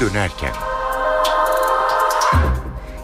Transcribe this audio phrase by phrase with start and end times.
[0.00, 0.50] dönerken.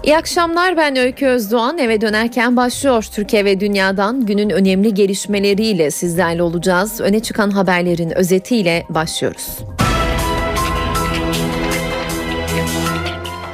[0.02, 6.42] İyi akşamlar ben Öykü Özdoğan eve dönerken başlıyor Türkiye ve dünyadan günün önemli gelişmeleriyle sizlerle
[6.42, 7.00] olacağız.
[7.00, 9.58] Öne çıkan haberlerin özetiyle başlıyoruz.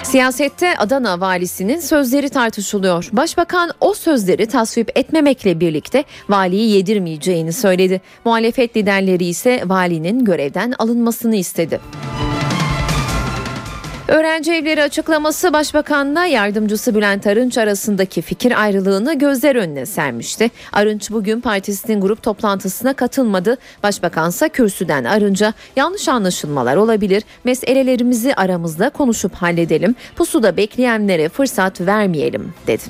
[0.03, 3.09] Siyasette Adana valisinin sözleri tartışılıyor.
[3.13, 8.01] Başbakan o sözleri tasvip etmemekle birlikte valiyi yedirmeyeceğini söyledi.
[8.25, 11.81] Muhalefet liderleri ise valinin görevden alınmasını istedi.
[14.09, 20.51] Öğrenci evleri açıklaması başbakanla yardımcısı Bülent Arınç arasındaki fikir ayrılığını gözler önüne sermişti.
[20.73, 23.57] Arınç bugün partisinin grup toplantısına katılmadı.
[23.83, 27.23] Başbakansa kürsüden Arınç'a yanlış anlaşılmalar olabilir.
[27.45, 29.95] Meselelerimizi aramızda konuşup halledelim.
[30.17, 32.83] Pusuda bekleyenlere fırsat vermeyelim dedi.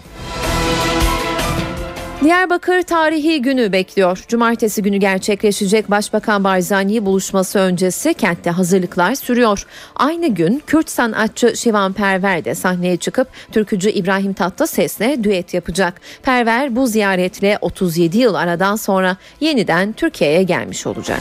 [2.25, 4.25] Diyarbakır tarihi günü bekliyor.
[4.29, 9.67] Cumartesi günü gerçekleşecek Başbakan Barzani buluşması öncesi kentte hazırlıklar sürüyor.
[9.97, 16.01] Aynı gün Kürt sanatçı Şivan Perver de sahneye çıkıp türkücü İbrahim Tatlıses'le düet yapacak.
[16.23, 21.21] Perver bu ziyaretle 37 yıl aradan sonra yeniden Türkiye'ye gelmiş olacak.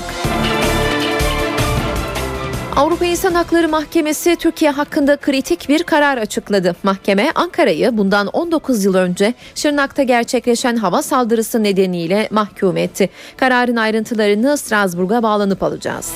[2.77, 6.75] Avrupa İnsan Hakları Mahkemesi Türkiye hakkında kritik bir karar açıkladı.
[6.83, 13.09] Mahkeme Ankara'yı bundan 19 yıl önce Şırnak'ta gerçekleşen hava saldırısı nedeniyle mahkum etti.
[13.37, 16.13] Kararın ayrıntılarını Strasbourg'a bağlanıp alacağız.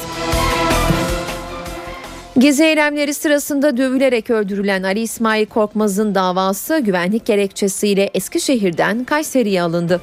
[2.38, 10.02] Gezi eylemleri sırasında dövülerek öldürülen Ali İsmail Korkmaz'ın davası güvenlik gerekçesiyle Eskişehir'den Kayseri'ye alındı.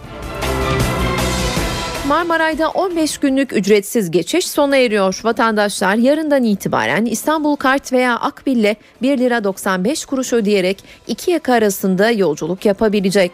[2.08, 5.20] Marmaray'da 15 günlük ücretsiz geçiş sona eriyor.
[5.24, 12.10] Vatandaşlar yarından itibaren İstanbul Kart veya Akbil'le 1 lira 95 kuruş ödeyerek iki yaka arasında
[12.10, 13.32] yolculuk yapabilecek.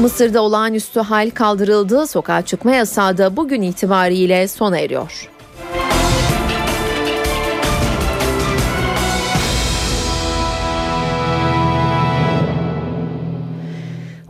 [0.00, 2.06] Mısır'da olağanüstü hal kaldırıldı.
[2.06, 5.28] Sokağa çıkma yasağı da bugün itibariyle sona eriyor.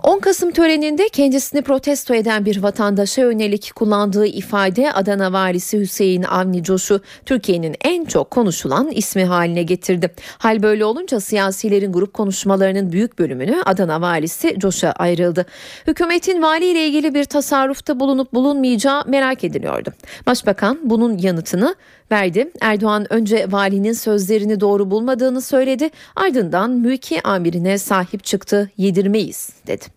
[0.02, 6.62] 10 Kasım töreninde kendisini protesto eden bir vatandaşa yönelik kullandığı ifade Adana valisi Hüseyin Avni
[6.62, 10.14] Coş'u Türkiye'nin en çok konuşulan ismi haline getirdi.
[10.38, 15.46] Hal böyle olunca siyasilerin grup konuşmalarının büyük bölümünü Adana valisi Coş'a ayrıldı.
[15.86, 19.92] Hükümetin vali ile ilgili bir tasarrufta bulunup bulunmayacağı merak ediliyordu.
[20.26, 21.74] Başbakan bunun yanıtını
[22.12, 22.50] verdi.
[22.60, 25.90] Erdoğan önce valinin sözlerini doğru bulmadığını söyledi.
[26.16, 28.70] Ardından mülki amirine sahip çıktı.
[28.76, 29.89] Yedirmeyiz dedi.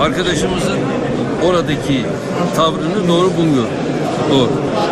[0.00, 0.78] Arkadaşımızın
[1.44, 2.04] oradaki
[2.56, 3.70] tavrını doğru bulmuyorum.
[4.30, 4.50] Doğru.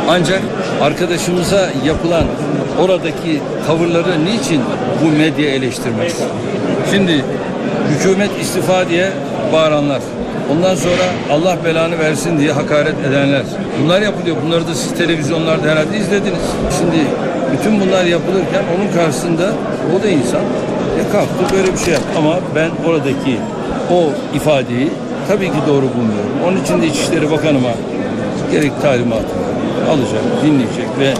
[0.09, 0.41] Ancak
[0.83, 2.25] arkadaşımıza yapılan
[2.81, 4.62] oradaki tavırları niçin
[5.05, 6.17] bu medya eleştirmez?
[6.91, 7.25] Şimdi
[7.89, 9.11] hükümet istifa diye
[9.53, 10.03] bağıranlar,
[10.53, 11.03] ondan sonra
[11.33, 13.43] Allah belanı versin diye hakaret edenler.
[13.83, 14.37] Bunlar yapılıyor.
[14.47, 16.43] Bunları da siz televizyonlarda herhalde izlediniz.
[16.78, 17.05] Şimdi
[17.53, 19.53] bütün bunlar yapılırken onun karşısında
[19.99, 20.41] o da insan.
[21.12, 22.09] Kalktı böyle bir şey yaptı.
[22.19, 23.39] Ama ben oradaki
[23.93, 24.91] o ifadeyi
[25.28, 26.33] tabii ki doğru bulmuyorum.
[26.47, 27.71] Onun için de İçişleri Bakanıma
[28.53, 29.34] gerek talimatı
[29.91, 31.15] alacak, dinleyecek ve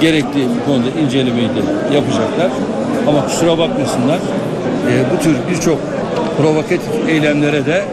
[0.00, 2.50] gerekli bu konuda incelemeyi de yapacaklar.
[3.08, 4.18] Ama kusura bakmasınlar
[4.90, 5.78] e, bu tür birçok
[6.38, 7.84] provokatif eylemlere de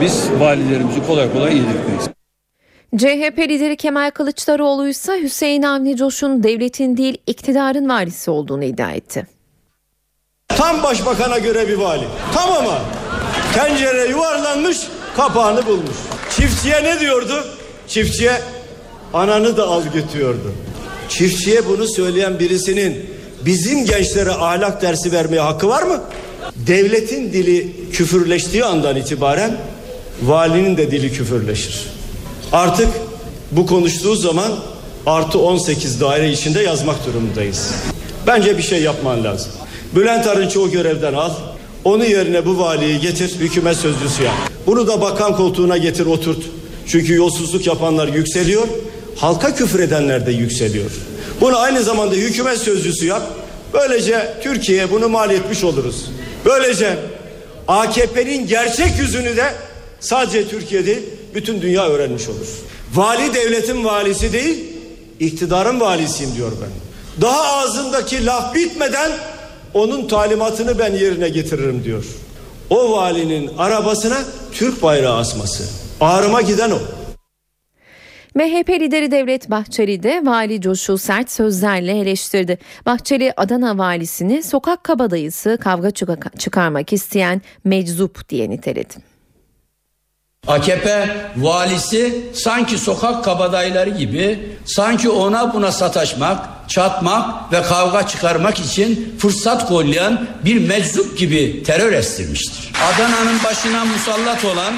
[0.00, 2.10] biz valilerimizi kolay kolay yedirtmeyiz.
[2.96, 9.26] CHP lideri Kemal Kılıçdaroğlu ise Hüseyin Avni Coş'un devletin değil iktidarın varisi olduğunu iddia etti.
[10.56, 12.04] Tam başbakana göre bir vali.
[12.34, 12.78] Tam ama
[13.54, 14.78] tencere yuvarlanmış
[15.16, 15.96] kapağını bulmuş.
[16.36, 17.44] Çiftçiye ne diyordu?
[17.88, 18.40] Çiftçiye
[19.14, 20.52] ananı da al götürüyordu.
[21.08, 23.10] Çiftçiye bunu söyleyen birisinin
[23.44, 26.00] bizim gençlere ahlak dersi vermeye hakkı var mı?
[26.56, 29.56] Devletin dili küfürleştiği andan itibaren
[30.22, 31.86] valinin de dili küfürleşir.
[32.52, 32.88] Artık
[33.50, 34.52] bu konuştuğu zaman
[35.06, 37.70] artı 18 daire içinde yazmak durumundayız.
[38.26, 39.52] Bence bir şey yapman lazım.
[39.94, 41.30] Bülent Arınç'ı o görevden al.
[41.84, 44.34] Onu yerine bu valiyi getir, hükümet sözcüsü yap.
[44.66, 46.42] Bunu da bakan koltuğuna getir, oturt.
[46.86, 48.68] Çünkü yolsuzluk yapanlar yükseliyor,
[49.16, 50.90] halka küfür edenler de yükseliyor.
[51.40, 53.22] Bunu aynı zamanda hükümet sözcüsü yap.
[53.74, 56.04] Böylece Türkiye'ye bunu mal etmiş oluruz.
[56.44, 56.98] Böylece
[57.68, 59.54] AKP'nin gerçek yüzünü de
[60.00, 61.02] sadece Türkiye değil,
[61.34, 62.46] bütün dünya öğrenmiş olur.
[62.94, 64.64] Vali devletin valisi değil,
[65.20, 66.70] iktidarın valisiyim diyor ben.
[67.22, 69.10] Daha ağzındaki laf bitmeden
[69.74, 72.04] onun talimatını ben yerine getiririm diyor.
[72.70, 74.18] O valinin arabasına
[74.52, 75.64] Türk bayrağı asması.
[76.00, 76.78] Ağrıma giden o.
[78.34, 82.58] MHP lideri Devlet Bahçeli de vali Coş'u sert sözlerle eleştirdi.
[82.86, 85.90] Bahçeli Adana valisini sokak kabadayısı kavga
[86.38, 89.09] çıkarmak isteyen meczup diye niteledi.
[90.50, 96.38] AKP valisi sanki sokak kabadayıları gibi sanki ona buna sataşmak,
[96.68, 102.72] çatmak ve kavga çıkarmak için fırsat kollayan bir meczup gibi terör estirmiştir.
[102.94, 104.74] Adana'nın başına musallat olan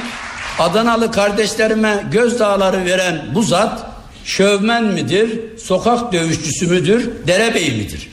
[0.58, 3.86] Adanalı kardeşlerime gözdağları veren bu zat
[4.24, 8.11] şövmen midir, sokak dövüşçüsü müdür, derebey midir?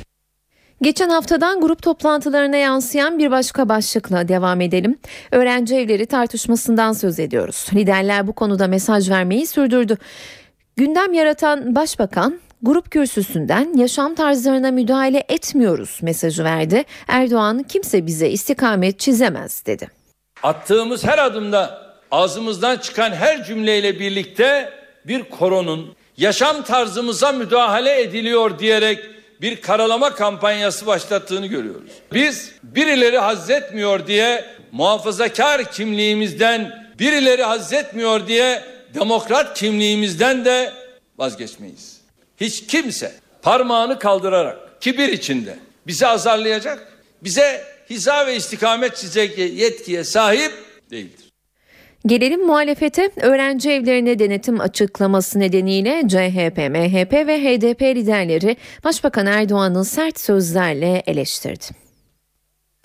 [0.81, 4.99] Geçen haftadan grup toplantılarına yansıyan bir başka başlıkla devam edelim.
[5.31, 7.67] Öğrenci evleri tartışmasından söz ediyoruz.
[7.73, 9.97] Liderler bu konuda mesaj vermeyi sürdürdü.
[10.75, 16.83] Gündem yaratan başbakan grup kürsüsünden yaşam tarzlarına müdahale etmiyoruz mesajı verdi.
[17.07, 19.87] Erdoğan kimse bize istikamet çizemez dedi.
[20.43, 24.73] Attığımız her adımda ağzımızdan çıkan her cümleyle birlikte
[25.07, 31.91] bir koronun yaşam tarzımıza müdahale ediliyor diyerek bir karalama kampanyası başlattığını görüyoruz.
[32.13, 38.63] Biz birileri hazzetmiyor diye muhafazakar kimliğimizden, birileri hazzetmiyor diye
[38.93, 40.73] demokrat kimliğimizden de
[41.17, 42.01] vazgeçmeyiz.
[42.41, 45.55] Hiç kimse parmağını kaldırarak kibir içinde
[45.87, 46.93] bizi azarlayacak,
[47.23, 50.51] bize hiza ve istikamet çizecek yetkiye sahip
[50.91, 51.28] değildir.
[52.05, 60.19] Gelelim muhalefete öğrenci evlerine denetim açıklaması nedeniyle CHP, MHP ve HDP liderleri Başbakan Erdoğan'ı sert
[60.19, 61.65] sözlerle eleştirdi.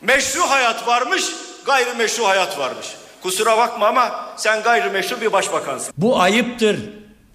[0.02, 1.25] Meşru hayat varmış,
[1.66, 2.87] gayrimeşru hayat varmış.
[3.22, 5.94] Kusura bakma ama sen gayrimeşru bir başbakansın.
[5.99, 6.90] Bu ayıptır,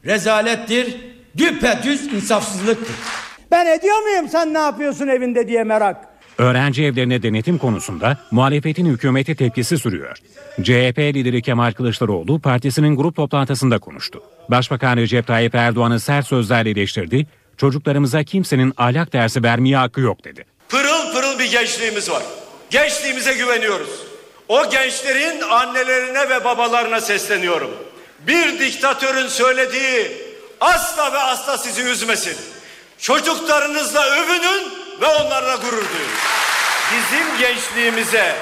[0.06, 0.98] rezalettir,
[1.38, 2.96] düpedüz insafsızlıktır.
[3.52, 5.98] Ben ediyor muyum sen ne yapıyorsun evinde diye merak.
[6.40, 10.18] Öğrenci evlerine denetim konusunda muhalefetin hükümete tepkisi sürüyor.
[10.62, 14.24] CHP lideri Kemal Kılıçdaroğlu partisinin grup toplantısında konuştu.
[14.50, 17.28] Başbakan Recep Tayyip Erdoğan'ı sert sözlerle eleştirdi.
[17.58, 20.46] Çocuklarımıza kimsenin ahlak dersi vermeye hakkı yok dedi.
[20.70, 22.24] Pırıl pırıl bir gençliğimiz var.
[22.70, 23.90] Gençliğimize güveniyoruz.
[24.48, 27.72] O gençlerin annelerine ve babalarına sesleniyorum.
[28.28, 30.12] Bir diktatörün söylediği
[30.62, 32.36] asla ve asla sizi üzmesin.
[33.00, 36.12] Çocuklarınızla övünün ve onlarla gurur duyun.
[36.92, 38.36] Bizim gençliğimize,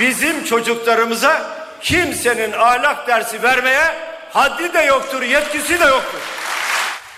[0.00, 3.84] bizim çocuklarımıza kimsenin ahlak dersi vermeye
[4.32, 6.20] haddi de yoktur, yetkisi de yoktur.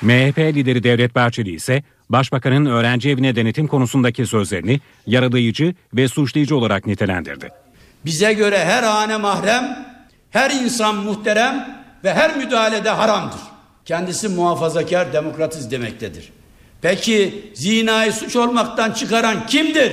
[0.02, 6.86] MHP lideri Devlet Bahçeli ise Başbakanın öğrenci evine denetim konusundaki sözlerini yaralayıcı ve suçlayıcı olarak
[6.86, 7.48] nitelendirdi.
[8.04, 9.86] Bize göre her hane mahrem,
[10.30, 13.40] her insan muhterem ve her müdahalede haramdır.
[13.84, 16.32] Kendisi muhafazakar demokratiz demektedir.
[16.82, 19.92] Peki zinayı suç olmaktan çıkaran kimdir?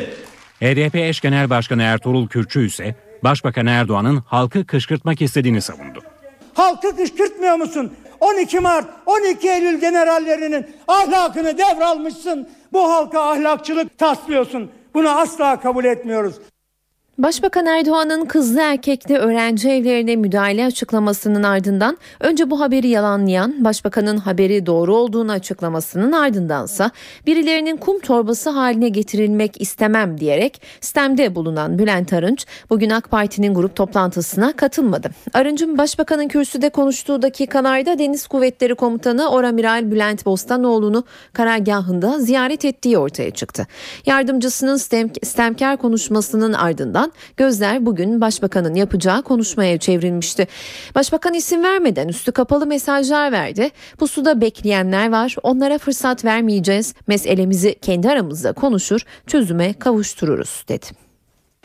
[0.61, 6.03] HDP eş genel başkanı Ertuğrul Kürkçü ise Başbakan Erdoğan'ın halkı kışkırtmak istediğini savundu.
[6.53, 7.93] Halkı kışkırtmıyor musun?
[8.19, 12.49] 12 Mart, 12 Eylül generallerinin ahlakını devralmışsın.
[12.73, 14.71] Bu halka ahlakçılık taslıyorsun.
[14.93, 16.35] Bunu asla kabul etmiyoruz.
[17.19, 24.65] Başbakan Erdoğan'ın kızlı erkekli öğrenci evlerine müdahale açıklamasının ardından önce bu haberi yalanlayan başbakanın haberi
[24.65, 26.91] doğru olduğunu açıklamasının ardındansa
[27.27, 33.75] birilerinin kum torbası haline getirilmek istemem diyerek sistemde bulunan Bülent Arınç bugün AK Parti'nin grup
[33.75, 35.09] toplantısına katılmadı.
[35.33, 43.31] Arınç'ın başbakanın kürsüde konuştuğu dakikalarda Deniz Kuvvetleri Komutanı Oramiral Bülent Bostanoğlu'nu karargahında ziyaret ettiği ortaya
[43.31, 43.67] çıktı.
[44.05, 50.47] Yardımcısının stem, stemkar konuşmasının ardından gözler bugün başbakanın yapacağı konuşmaya çevrilmişti.
[50.95, 53.69] Başbakan isim vermeden üstü kapalı mesajlar verdi.
[53.97, 55.35] Pusuda bekleyenler var.
[55.43, 56.93] Onlara fırsat vermeyeceğiz.
[57.07, 60.85] Meselemizi kendi aramızda konuşur, çözüme kavuştururuz dedi.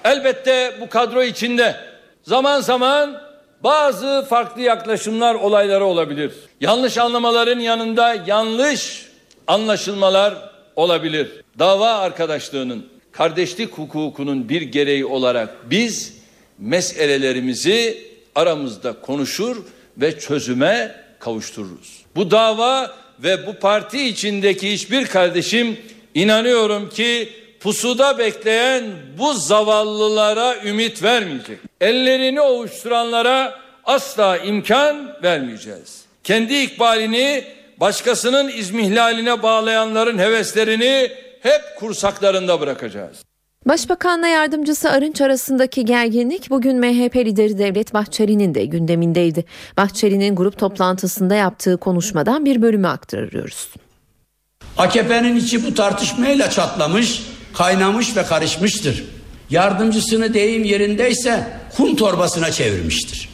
[0.05, 1.77] Elbette bu kadro içinde
[2.23, 3.21] zaman zaman
[3.65, 6.33] bazı farklı yaklaşımlar olayları olabilir.
[6.61, 9.09] Yanlış anlamaların yanında yanlış
[9.47, 10.35] anlaşılmalar
[10.77, 11.45] olabilir.
[11.59, 16.15] Dava arkadaşlığının kardeşlik hukukunun bir gereği olarak biz
[16.59, 17.99] meselelerimizi
[18.35, 19.57] aramızda konuşur
[19.97, 22.05] ve çözüme kavuştururuz.
[22.17, 25.77] Bu dava ve bu parti içindeki hiçbir kardeşim
[26.15, 27.29] inanıyorum ki
[27.61, 28.85] pusuda bekleyen
[29.19, 31.59] bu zavallılara ümit vermeyecek.
[31.81, 36.05] Ellerini ovuşturanlara asla imkan vermeyeceğiz.
[36.25, 37.45] Kendi ikbalini
[37.81, 43.25] başkasının izmihlaline bağlayanların heveslerini hep kursaklarında bırakacağız.
[43.67, 49.45] Başbakanla yardımcısı Arınç arasındaki gerginlik bugün MHP lideri Devlet Bahçeli'nin de gündemindeydi.
[49.77, 53.69] Bahçeli'nin grup toplantısında yaptığı konuşmadan bir bölümü aktarıyoruz.
[54.79, 57.23] AKP'nin içi bu tartışmayla çatlamış,
[57.55, 59.05] kaynamış ve karışmıştır.
[59.51, 61.47] Yardımcısını deyim yerindeyse
[61.77, 63.34] kum torbasına çevirmiştir.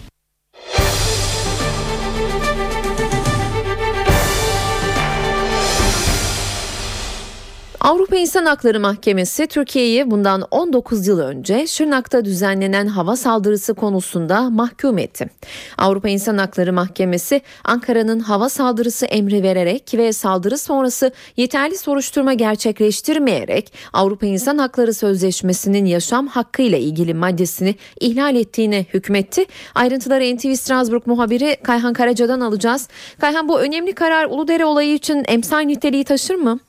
[7.80, 14.98] Avrupa İnsan Hakları Mahkemesi Türkiye'yi bundan 19 yıl önce Şırnak'ta düzenlenen hava saldırısı konusunda mahkum
[14.98, 15.30] etti.
[15.78, 23.72] Avrupa İnsan Hakları Mahkemesi Ankara'nın hava saldırısı emri vererek ve saldırı sonrası yeterli soruşturma gerçekleştirmeyerek
[23.92, 29.44] Avrupa İnsan Hakları Sözleşmesi'nin yaşam hakkı ile ilgili maddesini ihlal ettiğine hükmetti.
[29.74, 32.88] Ayrıntıları NTV Strasbourg muhabiri Kayhan Karaca'dan alacağız.
[33.20, 36.60] Kayhan bu önemli karar Uludere olayı için emsal niteliği taşır mı?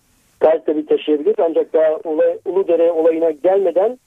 [0.42, 1.36] Gayet tabii taşıyabilir.
[1.38, 3.98] Ancak daha olay, Uludere olayına gelmeden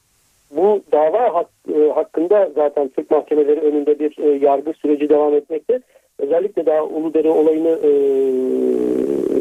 [0.50, 5.80] bu dava hak, e, hakkında zaten Türk mahkemeleri önünde bir e, yargı süreci devam etmekte.
[6.18, 7.90] Özellikle daha Uludere olayını e,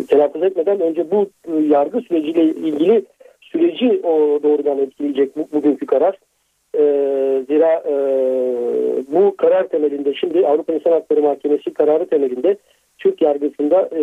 [0.07, 3.03] telaffuz etmeden önce bu e, yargı süreciyle ilgili
[3.41, 6.17] süreci o doğrudan etkileyecek bu, bugünkü karar.
[6.75, 6.81] E,
[7.47, 7.95] zira e,
[9.07, 12.57] bu karar temelinde şimdi Avrupa İnsan Hakları Mahkemesi kararı temelinde
[12.97, 14.01] Türk yargısında e,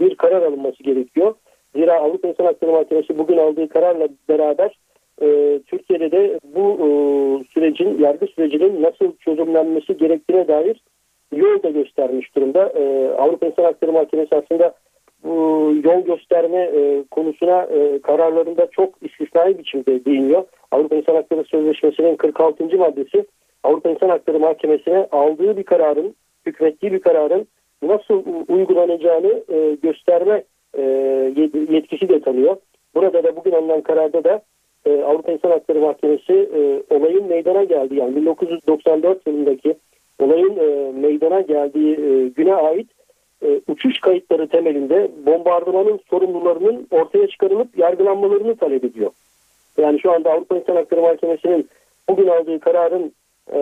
[0.00, 1.34] bir karar alınması gerekiyor.
[1.74, 4.78] Zira Avrupa İnsan Hakları Mahkemesi bugün aldığı kararla beraber
[5.22, 6.88] e, Türkiye'de de bu e,
[7.52, 10.82] sürecin, yargı sürecinin nasıl çözümlenmesi gerektiğine dair
[11.36, 12.72] yol da göstermiş durumda.
[12.76, 14.74] E, Avrupa İnsan Hakları Mahkemesi aslında
[15.24, 15.30] bu
[15.84, 20.44] yol gösterme e, konusuna e, kararlarında çok istisnai biçimde değiniyor.
[20.70, 22.64] Avrupa İnsan Hakları Sözleşmesi'nin 46.
[22.78, 23.26] maddesi
[23.62, 26.14] Avrupa İnsan Hakları Mahkemesi'ne aldığı bir kararın,
[26.46, 27.46] hükmettiği bir kararın
[27.82, 30.44] nasıl uygulanacağını e, gösterme
[30.74, 30.82] e,
[31.70, 32.56] yetkisi de tanıyor.
[32.94, 34.42] Burada da bugün alınan kararda da
[34.86, 39.74] e, Avrupa İnsan Hakları Mahkemesi e, olayın meydana geldiği yani 1994 yılındaki
[40.18, 40.54] olayın
[41.00, 41.96] meydana geldiği
[42.36, 42.88] güne ait
[43.68, 49.10] uçuş kayıtları temelinde bombardımanın sorumlularının ortaya çıkarılıp yargılanmalarını talep ediyor.
[49.78, 51.68] Yani şu anda Avrupa İnsan Hakları Mahkemesi'nin
[52.08, 53.12] bugün aldığı kararın
[53.52, 53.58] e,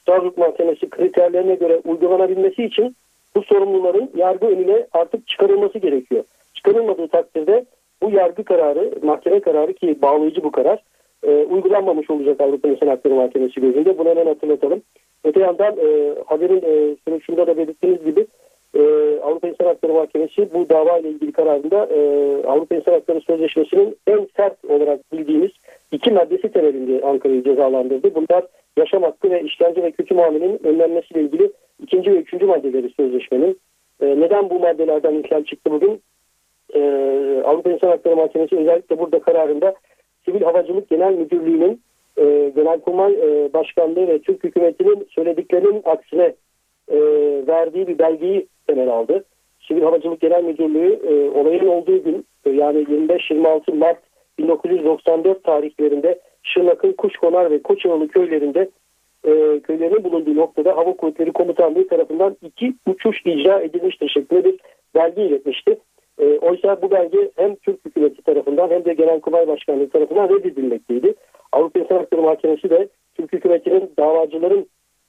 [0.00, 2.96] Strasbourg Mahkemesi kriterlerine göre uygulanabilmesi için
[3.36, 6.24] bu sorumluların yargı önüne artık çıkarılması gerekiyor.
[6.54, 7.64] Çıkarılmadığı takdirde
[8.02, 10.82] bu yargı kararı, mahkeme kararı ki bağlayıcı bu karar
[11.22, 13.98] e, uygulanmamış olacak Avrupa İnsan Hakları Mahkemesi gözünde.
[13.98, 14.82] Bunu hemen hatırlatalım.
[15.24, 18.26] Öte yandan e, haberin e, sürüşünde de belirttiğiniz gibi
[18.74, 18.80] e,
[19.22, 21.98] Avrupa İnsan Hakları Mahkemesi bu dava ile ilgili kararında e,
[22.46, 25.50] Avrupa İnsan Hakları Sözleşmesi'nin en sert olarak bildiğimiz
[25.92, 28.14] iki maddesi temelinde Ankara'yı cezalandırdı.
[28.14, 28.44] Bunlar
[28.76, 33.60] yaşam hakkı ve işkence ve kötü muamelenin önlenmesiyle ilgili ikinci ve üçüncü maddeleri sözleşmenin.
[34.00, 36.02] E, neden bu maddelerden ihlal çıktı bugün?
[36.74, 36.80] E,
[37.44, 39.74] Avrupa İnsan Hakları Mahkemesi özellikle burada kararında
[40.24, 41.80] Sivil Havacılık Genel Müdürlüğü'nün
[42.16, 46.34] e, Genelkurmay e, Başkanlığı ve Türk Hükümeti'nin söylediklerinin aksine
[46.88, 46.98] e,
[47.46, 49.24] verdiği bir belgeyi temel aldı.
[49.68, 53.98] Sivil Havacılık Genel Müdürlüğü e, olayın olduğu gün e, yani 25-26 Mart
[54.38, 58.70] 1994 tarihlerinde Şırnak'ın Kuşkonar ve Koçoğlu köylerinde
[59.24, 64.60] e, köylerinin bulunduğu noktada Hava Kuvvetleri Komutanlığı tarafından iki uçuş icra edilmiştir şeklinde bir
[64.94, 65.78] belge iletmişti.
[66.18, 71.14] E, oysa bu belge hem Türk hükümeti tarafından hem de Genelkurmay Başkanlığı tarafından reddedilmekteydi.
[71.52, 74.66] Avrupa İnsan Hakları Mahkemesi de Türk hükümetinin davacıların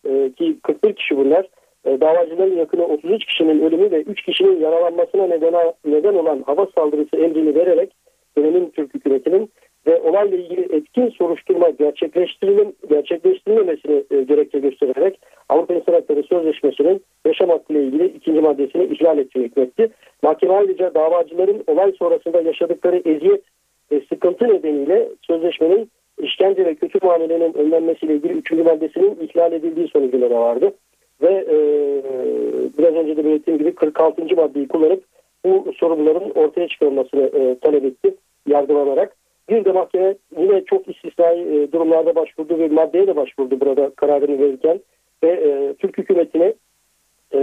[0.09, 1.47] e, ki 41 kişi bunlar
[1.85, 7.17] e, davacıların yakını 33 kişinin ölümü ve 3 kişinin yaralanmasına neden, neden olan hava saldırısı
[7.17, 7.91] emrini vererek
[8.37, 9.51] dönemin Türk hükümetinin
[9.87, 17.49] ve olayla ilgili etkin soruşturma gerçekleştirilim, gerçekleştirilmemesini e, gerekçe göstererek Avrupa İnsan Hakları Sözleşmesi'nin yaşam
[17.49, 19.89] hakkı ile ilgili ikinci maddesini ihlal ettiğini hükmetti.
[20.23, 23.41] Mahkeme ayrıca davacıların olay sonrasında yaşadıkları eziyet
[23.91, 25.89] ve sıkıntı nedeniyle sözleşmenin
[26.21, 30.73] işkence ve kötü muamelenin önlenmesiyle ilgili üçüncü maddesinin ihlal edildiği sonucuna da vardı.
[31.21, 31.55] Ve e,
[32.77, 34.35] biraz önce de belirttiğim gibi 46.
[34.35, 35.03] maddeyi kullanıp
[35.45, 38.15] bu sorunların ortaya çıkarılmasını e, talep etti
[38.47, 39.22] yargılanarak.
[39.49, 44.39] Bir de mahkeme yine çok istisnai e, durumlarda başvurdu ve maddeye de başvurdu burada kararını
[44.39, 44.79] verirken
[45.23, 46.53] ve e, Türk hükümetine
[47.33, 47.39] e,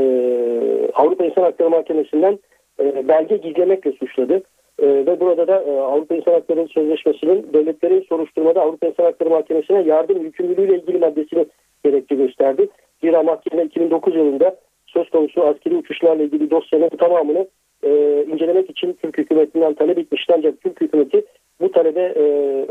[0.95, 2.39] Avrupa İnsan Hakları Mahkemesi'nden
[2.81, 4.43] e, belge gizlemekle suçladı.
[4.83, 9.83] E, ve burada da e, Avrupa İnsan Hakları Sözleşmesi'nin devletlerin soruşturmada Avrupa İnsan Hakları Mahkemesi'ne
[9.83, 11.47] yardım yükümlülüğüyle ilgili maddesini
[11.85, 12.69] gerekçe gösterdi.
[13.01, 17.47] Zira mahkeme 2009 yılında söz konusu askeri uçuşlarla ilgili dosyanın tamamını
[17.83, 20.33] e, incelemek için Türk hükümetinden talep etmişti.
[20.37, 21.25] Ancak Türk hükümeti
[21.61, 22.25] bu talebe e,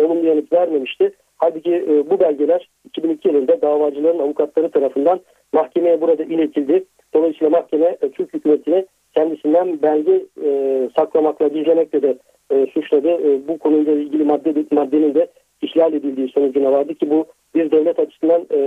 [0.04, 1.12] olumlu yanıt vermemişti.
[1.38, 5.20] Halbuki e, bu belgeler 2002 yılında davacıların avukatları tarafından
[5.54, 6.84] mahkemeye burada iletildi.
[7.14, 12.18] Dolayısıyla mahkeme e, Türk hükümetini kendisinden belge e, saklamakla, gizlemekle de
[12.52, 13.10] e, suçladı.
[13.10, 15.28] E, bu konuyla ilgili madde, maddenin de
[15.62, 18.58] ihlal edildiği sonucuna vardı ki bu bir devlet açısından e,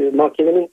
[0.00, 0.70] e mahkemenin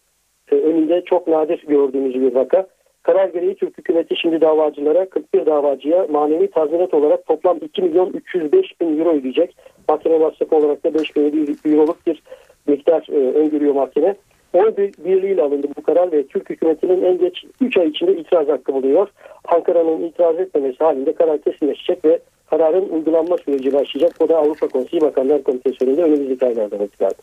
[0.52, 2.68] e, önünde çok nadir gördüğümüz bir vaka.
[3.04, 8.82] Karar gereği Türk hükümeti şimdi davacılara 41 davacıya manevi tazminat olarak toplam 2 milyon 305
[8.82, 9.56] bin euro ödeyecek.
[9.90, 12.24] Mahkeme masrafı olarak da 5 bin euroluk bir
[12.68, 14.16] miktar e, öngörüyor mahkeme.
[14.54, 18.74] Oy birliğiyle alındı bu karar ve Türk hükümetinin en geç 3 ay içinde itiraz hakkı
[18.74, 19.08] buluyor.
[19.46, 22.20] Ankara'nın itiraz etmemesi halinde karar kesinleşecek ve
[22.50, 24.16] kararın uygulanma süreci başlayacak.
[24.20, 27.18] O da Avrupa Konseyi Bakanlar Komitesi önünde önümüzdeki aylarda lazım.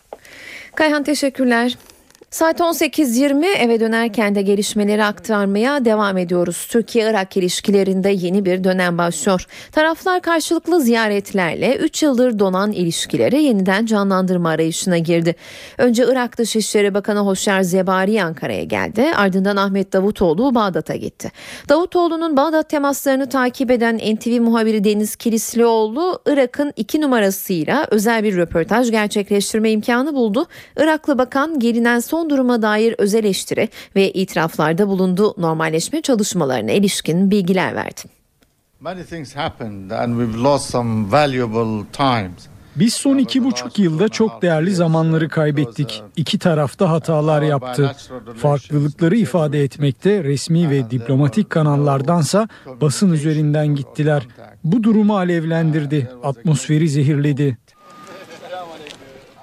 [0.74, 1.76] Kayhan teşekkürler.
[2.30, 6.66] Saat 18.20 eve dönerken de gelişmeleri aktarmaya devam ediyoruz.
[6.70, 9.46] Türkiye-Irak ilişkilerinde yeni bir dönem başlıyor.
[9.72, 15.36] Taraflar karşılıklı ziyaretlerle 3 yıldır donan ilişkileri yeniden canlandırma arayışına girdi.
[15.78, 19.04] Önce Irak Dışişleri Bakanı Hoşer Zebari Ankara'ya geldi.
[19.16, 21.32] Ardından Ahmet Davutoğlu Bağdat'a gitti.
[21.68, 28.90] Davutoğlu'nun Bağdat temaslarını takip eden NTV muhabiri Deniz Kilislioğlu Irak'ın iki numarasıyla özel bir röportaj
[28.90, 30.46] gerçekleştirme imkanı buldu.
[30.76, 37.74] Iraklı bakan gelinen son duruma dair öz eleştiri ve itiraflarda bulundu normalleşme çalışmalarına ilişkin bilgiler
[37.74, 38.00] verdi.
[42.76, 46.02] Biz son iki buçuk yılda çok değerli zamanları kaybettik.
[46.16, 47.96] İki tarafta hatalar yaptı.
[48.36, 52.48] Farklılıkları ifade etmekte resmi ve diplomatik kanallardansa
[52.80, 54.26] basın üzerinden gittiler.
[54.64, 57.58] Bu durumu alevlendirdi, atmosferi zehirledi.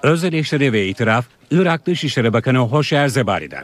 [0.08, 3.64] Öz eleştiri ve itiraf Irak Dışişleri Bakanı Hoşer Zebari'den.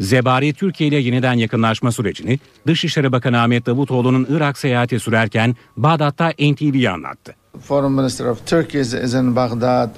[0.00, 6.90] Zebari Türkiye ile yeniden yakınlaşma sürecini Dışişleri Bakanı Ahmet Davutoğlu'nun Irak seyahati sürerken Bağdat'ta NTV'ye
[6.90, 7.34] anlattı.
[7.60, 9.90] Foreign Minister of Turkey is in Baghdad.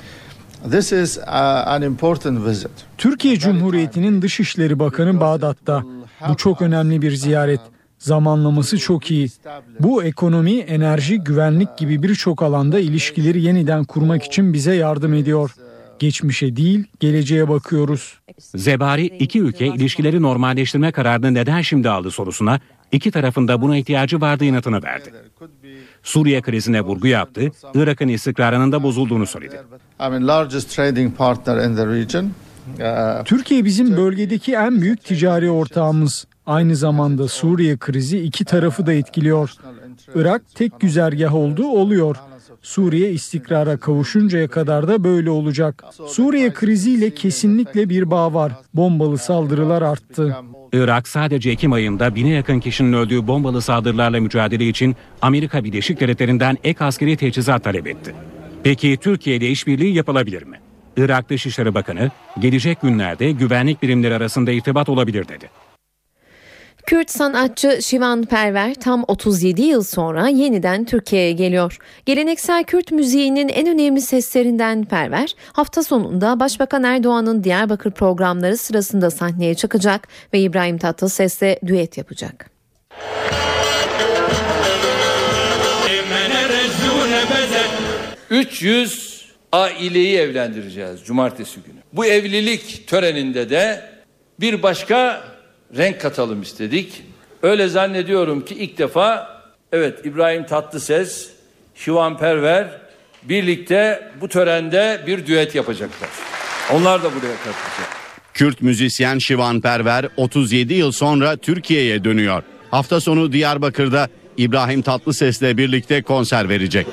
[0.70, 1.22] This is uh,
[1.66, 2.70] an important visit.
[2.98, 5.82] Türkiye Cumhuriyeti'nin Dışişleri Bakanı Bağdat'ta.
[6.28, 7.60] Bu çok önemli bir ziyaret.
[7.98, 9.28] Zamanlaması çok iyi.
[9.80, 15.54] Bu ekonomi, enerji, güvenlik gibi birçok alanda ilişkileri yeniden kurmak için bize yardım ediyor.
[15.98, 18.18] Geçmişe değil, geleceğe bakıyoruz.
[18.38, 22.60] Zebari iki ülke ilişkileri normalleştirme kararını neden şimdi aldı sorusuna
[22.92, 25.12] iki tarafında buna ihtiyacı vardı yanıtını verdi.
[26.02, 29.60] Suriye krizine vurgu yaptı, Irak'ın istikrarının da bozulduğunu söyledi.
[33.24, 36.26] Türkiye bizim bölgedeki en büyük ticari ortağımız.
[36.48, 39.50] Aynı zamanda Suriye krizi iki tarafı da etkiliyor.
[40.14, 42.16] Irak tek güzergah oldu oluyor.
[42.62, 45.84] Suriye istikrara kavuşuncaya kadar da böyle olacak.
[46.06, 48.52] Suriye kriziyle kesinlikle bir bağ var.
[48.74, 50.36] Bombalı saldırılar arttı.
[50.72, 56.58] Irak sadece Ekim ayında bine yakın kişinin öldüğü bombalı saldırılarla mücadele için Amerika Birleşik Devletleri'nden
[56.64, 58.14] ek askeri teçhizat talep etti.
[58.62, 60.60] Peki Türkiye ile işbirliği yapılabilir mi?
[60.96, 65.48] Irak Dışişleri Bakanı gelecek günlerde güvenlik birimleri arasında irtibat olabilir dedi.
[66.88, 71.78] Kürt sanatçı Şivan Perver tam 37 yıl sonra yeniden Türkiye'ye geliyor.
[72.06, 79.54] Geleneksel Kürt müziğinin en önemli seslerinden Perver hafta sonunda Başbakan Erdoğan'ın Diyarbakır programları sırasında sahneye
[79.54, 82.50] çıkacak ve İbrahim Tatlıses'le düet yapacak.
[88.30, 91.78] 300 aileyi evlendireceğiz cumartesi günü.
[91.92, 93.82] Bu evlilik töreninde de
[94.40, 95.22] bir başka
[95.76, 97.02] renk katalım istedik.
[97.42, 99.40] Öyle zannediyorum ki ilk defa
[99.72, 101.28] evet İbrahim Tatlıses,
[101.74, 102.80] Şivan Perver
[103.22, 106.10] birlikte bu törende bir düet yapacaklar.
[106.72, 107.96] Onlar da buraya katılacak.
[108.34, 112.42] Kürt müzisyen Şivan Perver 37 yıl sonra Türkiye'ye dönüyor.
[112.70, 116.86] Hafta sonu Diyarbakır'da İbrahim Tatlıses'le birlikte konser verecek.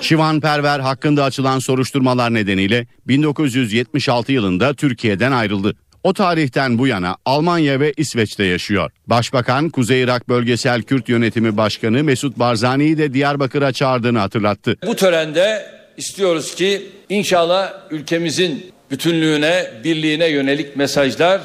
[0.00, 5.76] Şivan Perver hakkında açılan soruşturmalar nedeniyle 1976 yılında Türkiye'den ayrıldı.
[6.06, 8.90] O tarihten bu yana Almanya ve İsveç'te yaşıyor.
[9.06, 14.76] Başbakan Kuzey Irak Bölgesel Kürt Yönetimi Başkanı Mesut Barzani'yi de Diyarbakır'a çağırdığını hatırlattı.
[14.86, 15.66] Bu törende
[15.96, 21.40] istiyoruz ki inşallah ülkemizin bütünlüğüne, birliğine yönelik mesajlar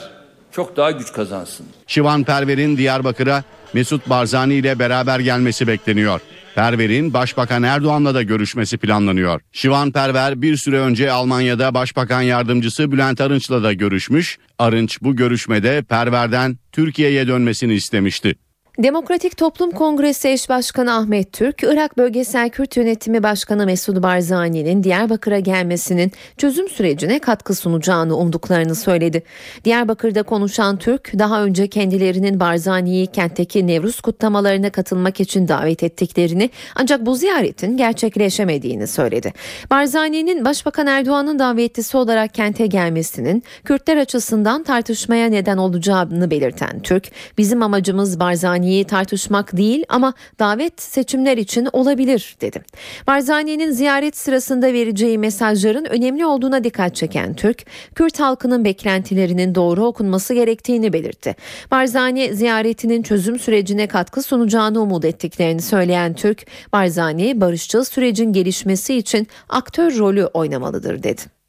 [0.51, 1.65] çok daha güç kazansın.
[1.87, 3.43] Şivan Perver'in Diyarbakır'a
[3.73, 6.21] Mesut Barzani ile beraber gelmesi bekleniyor.
[6.55, 9.41] Perver'in Başbakan Erdoğan'la da görüşmesi planlanıyor.
[9.51, 14.37] Şivan Perver bir süre önce Almanya'da Başbakan Yardımcısı Bülent Arınç'la da görüşmüş.
[14.59, 18.35] Arınç bu görüşmede Perver'den Türkiye'ye dönmesini istemişti.
[18.83, 25.39] Demokratik Toplum Kongresi eş başkanı Ahmet Türk, Irak Bölgesel Kürt Yönetimi Başkanı Mesud Barzani'nin Diyarbakır'a
[25.39, 29.23] gelmesinin çözüm sürecine katkı sunacağını umduklarını söyledi.
[29.65, 37.05] Diyarbakır'da konuşan Türk, daha önce kendilerinin Barzani'yi kentteki Nevruz kutlamalarına katılmak için davet ettiklerini ancak
[37.05, 39.33] bu ziyaretin gerçekleşemediğini söyledi.
[39.71, 47.63] Barzani'nin Başbakan Erdoğan'ın davetlisi olarak kente gelmesinin Kürtler açısından tartışmaya neden olacağını belirten Türk, bizim
[47.63, 52.63] amacımız Barzani Barzani'yi tartışmak değil ama davet seçimler için olabilir dedi.
[53.07, 60.33] Barzani'nin ziyaret sırasında vereceği mesajların önemli olduğuna dikkat çeken Türk, Kürt halkının beklentilerinin doğru okunması
[60.33, 61.35] gerektiğini belirtti.
[61.71, 69.27] Barzani ziyaretinin çözüm sürecine katkı sunacağını umut ettiklerini söyleyen Türk, Barzani barışçıl sürecin gelişmesi için
[69.49, 71.40] aktör rolü oynamalıdır dedi.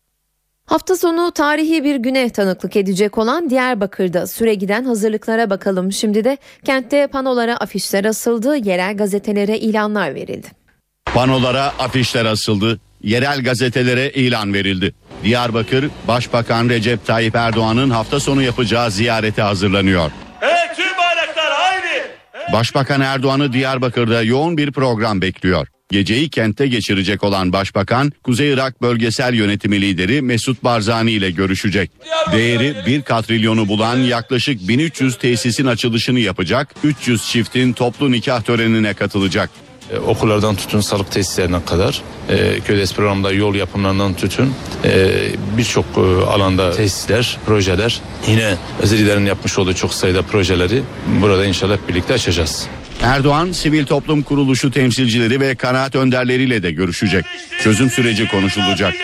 [0.67, 5.93] Hafta sonu tarihi bir güne tanıklık edecek olan Diyarbakır'da süre giden hazırlıklara bakalım.
[5.93, 10.47] Şimdi de kentte panolara afişler asıldı, yerel gazetelere ilanlar verildi.
[11.05, 14.95] Panolara afişler asıldı, yerel gazetelere ilan verildi.
[15.25, 20.11] Diyarbakır, Başbakan Recep Tayyip Erdoğan'ın hafta sonu yapacağı ziyarete hazırlanıyor.
[20.43, 22.03] Evet tüm bayraklar haydi.
[22.53, 25.69] Başbakan Erdoğan'ı Diyarbakır'da yoğun bir program bekliyor.
[25.93, 31.91] Geceyi kentte geçirecek olan Başbakan, Kuzey Irak Bölgesel Yönetimi Lideri Mesut Barzani ile görüşecek.
[32.33, 39.51] Değeri 1 katrilyonu bulan yaklaşık 1300 tesisin açılışını yapacak, 300 çiftin toplu nikah törenine katılacak.
[39.91, 45.11] E, okullardan tutun sağlık tesislerine kadar e, KÖDES programında yol yapımlarından tutun e,
[45.57, 50.83] birçok e, alanda tesisler, projeler yine özel yapmış olduğu çok sayıda projeleri
[51.21, 52.69] burada inşallah birlikte açacağız.
[53.03, 57.25] Erdoğan, sivil toplum kuruluşu temsilcileri ve kanaat önderleriyle de görüşecek.
[57.63, 58.95] Çözüm süreci konuşulacak.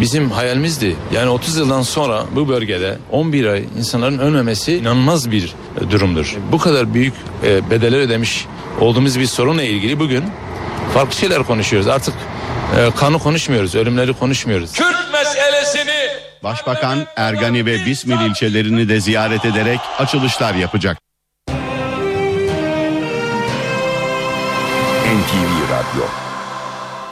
[0.00, 0.96] Bizim hayalimizdi.
[1.12, 6.36] Yani 30 yıldan sonra bu bölgede 11 ay insanların ölmemesi inanılmaz bir e, durumdur.
[6.52, 8.44] Bu kadar büyük e, bedeller ödemiş
[8.80, 10.24] olduğumuz bir sorunla ilgili bugün
[10.94, 11.88] farklı şeyler konuşuyoruz.
[11.88, 12.14] Artık
[12.78, 14.72] e, kanı konuşmuyoruz, ölümleri konuşmuyoruz.
[14.72, 16.08] Kürt meselesini
[16.42, 21.03] Başbakan Ergani ve Bismil ilçelerini de ziyaret ederek açılışlar yapacak.
[25.14, 26.23] NTV Radyo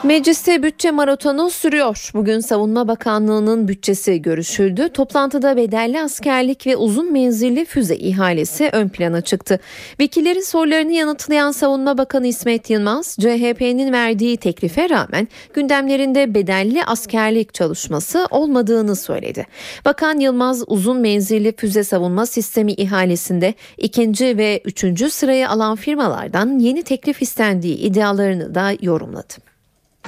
[0.04, 2.10] Mecliste bütçe maratonu sürüyor.
[2.14, 4.88] Bugün Savunma Bakanlığı'nın bütçesi görüşüldü.
[4.88, 9.60] Toplantıda bedelli askerlik ve uzun menzilli füze ihalesi ön plana çıktı.
[10.00, 18.26] Vekillerin sorularını yanıtlayan Savunma Bakanı İsmet Yılmaz, CHP'nin verdiği teklife rağmen gündemlerinde bedelli askerlik çalışması
[18.30, 19.46] olmadığını söyledi.
[19.84, 26.82] Bakan Yılmaz uzun menzilli füze savunma sistemi ihalesinde ikinci ve üçüncü sırayı alan firmalardan yeni
[26.82, 29.51] teklif istendiği iddialarını da yorumladı.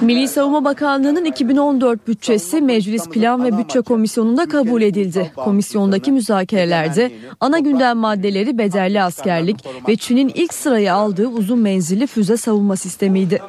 [0.01, 5.31] Milli Savunma Bakanlığı'nın 2014 bütçesi Meclis Plan ve Bütçe Komisyonu'nda kabul edildi.
[5.35, 12.37] Komisyondaki müzakerelerde ana gündem maddeleri bedelli askerlik ve Çin'in ilk sırayı aldığı uzun menzilli füze
[12.37, 13.41] savunma sistemiydi.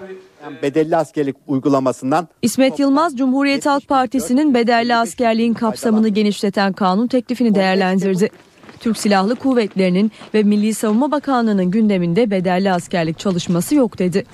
[0.62, 8.30] Bedelli askerlik uygulamasından İsmet Yılmaz, Cumhuriyet Halk Partisi'nin bedelli askerliğin kapsamını genişleten kanun teklifini değerlendirdi.
[8.80, 14.24] Türk Silahlı Kuvvetleri'nin ve Milli Savunma Bakanlığı'nın gündeminde bedelli askerlik çalışması yok dedi.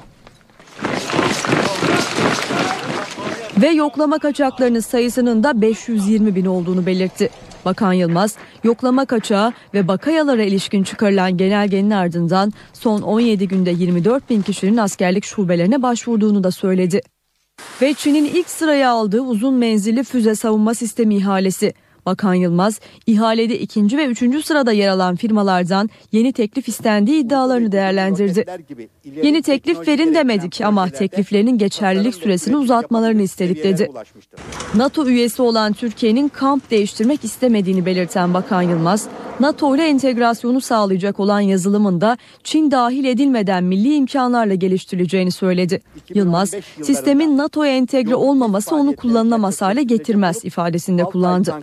[3.63, 7.31] Ve yoklama kaçaklarının sayısının da 520 bin olduğunu belirtti.
[7.65, 14.43] Bakan Yılmaz, yoklama kaçağı ve bakayalara ilişkin çıkarılan genelgenin ardından son 17 günde 24 bin
[14.43, 17.01] kişinin askerlik şubelerine başvurduğunu da söyledi.
[17.83, 21.75] Ve Çin'in ilk sıraya aldığı uzun menzilli füze savunma sistemi ihalesi.
[22.07, 28.45] Bakan Yılmaz, ihalede ikinci ve üçüncü sırada yer alan firmalardan yeni teklif istendiği iddialarını değerlendirdi.
[29.23, 33.91] Yeni teklif verin demedik ama tekliflerinin geçerlilik süresini uzatmalarını istedik dedi.
[34.75, 39.09] NATO üyesi olan Türkiye'nin kamp değiştirmek istemediğini belirten Bakan Yılmaz,
[39.41, 45.83] NATO ile entegrasyonu sağlayacak olan yazılımın da Çin dahil edilmeden milli imkanlarla geliştirileceğini söyledi.
[46.15, 51.55] Yılmaz, sistemin NATO'ya entegre olmaması onu kullanılamaz hale getirmez ifadesinde kullandı.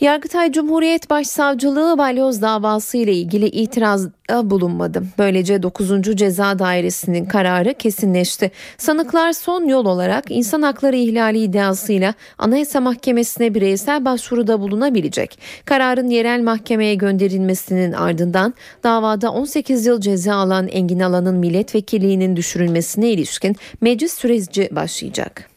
[0.00, 5.02] Yargıtay Cumhuriyet Başsavcılığı balyoz davası ile ilgili itirazda bulunmadı.
[5.18, 6.02] Böylece 9.
[6.16, 8.50] Ceza Dairesi'nin kararı kesinleşti.
[8.78, 15.38] Sanıklar son yol olarak insan hakları ihlali iddiasıyla Anayasa Mahkemesi'ne bireysel başvuruda bulunabilecek.
[15.64, 23.56] Kararın yerel mahkemeye gönderilmesinin ardından davada 18 yıl ceza alan Engin Alan'ın milletvekilliğinin düşürülmesine ilişkin
[23.80, 25.53] meclis süreci başlayacak.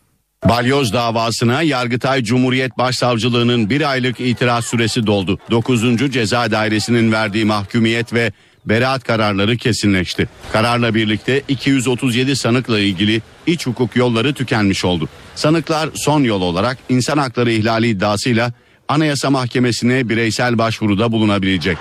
[0.50, 5.40] Balyoz davasına Yargıtay Cumhuriyet Başsavcılığı'nın bir aylık itiraz süresi doldu.
[5.52, 6.12] 9.
[6.12, 8.32] Ceza Dairesi'nin verdiği mahkumiyet ve
[8.66, 10.30] beraat kararları kesinleşti.
[10.54, 15.10] Kararla birlikte 237 sanıkla ilgili iç hukuk yolları tükenmiş oldu.
[15.36, 18.52] Sanıklar son yol olarak insan hakları ihlali iddiasıyla
[18.88, 21.78] Anayasa Mahkemesi'ne bireysel başvuruda bulunabilecek.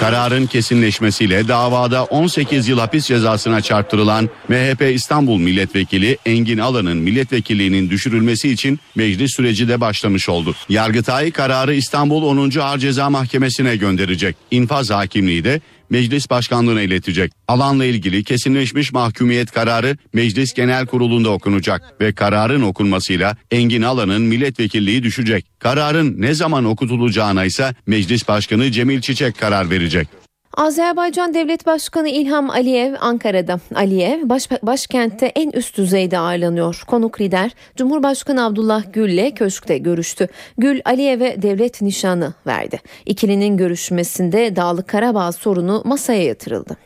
[0.00, 8.50] Kararın kesinleşmesiyle davada 18 yıl hapis cezasına çarptırılan MHP İstanbul Milletvekili Engin Alan'ın milletvekilliğinin düşürülmesi
[8.50, 10.54] için meclis süreci de başlamış oldu.
[10.68, 12.58] Yargıtay kararı İstanbul 10.
[12.60, 14.36] Ağır Ceza Mahkemesi'ne gönderecek.
[14.50, 17.32] İnfaz hakimliği de meclis başkanlığına iletecek.
[17.48, 25.02] Alanla ilgili kesinleşmiş mahkumiyet kararı Meclis Genel Kurulu'nda okunacak ve kararın okunmasıyla Engin Alan'ın milletvekilliği
[25.02, 25.46] düşecek.
[25.58, 30.23] Kararın ne zaman okutulacağına ise Meclis Başkanı Cemil Çiçek karar verecek.
[30.56, 33.60] Azerbaycan Devlet Başkanı İlham Aliyev Ankara'da.
[33.74, 36.82] Aliyev baş, başkentte en üst düzeyde ağırlanıyor.
[36.86, 40.28] Konuk lider Cumhurbaşkanı Abdullah Gül ile köşkte görüştü.
[40.58, 42.80] Gül Aliyev'e devlet nişanı verdi.
[43.06, 46.76] İkilinin görüşmesinde Dağlık Karabağ sorunu masaya yatırıldı.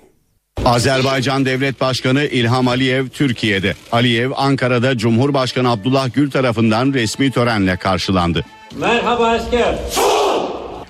[0.64, 3.74] Azerbaycan Devlet Başkanı İlham Aliyev Türkiye'de.
[3.92, 8.44] Aliyev Ankara'da Cumhurbaşkanı Abdullah Gül tarafından resmi törenle karşılandı.
[8.80, 9.74] Merhaba asker.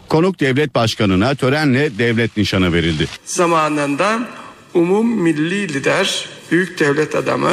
[0.08, 3.06] Konuk devlet başkanına törenle devlet nişanı verildi.
[3.24, 4.28] Zamanında
[4.74, 7.50] umum milli lider, büyük devlet adamı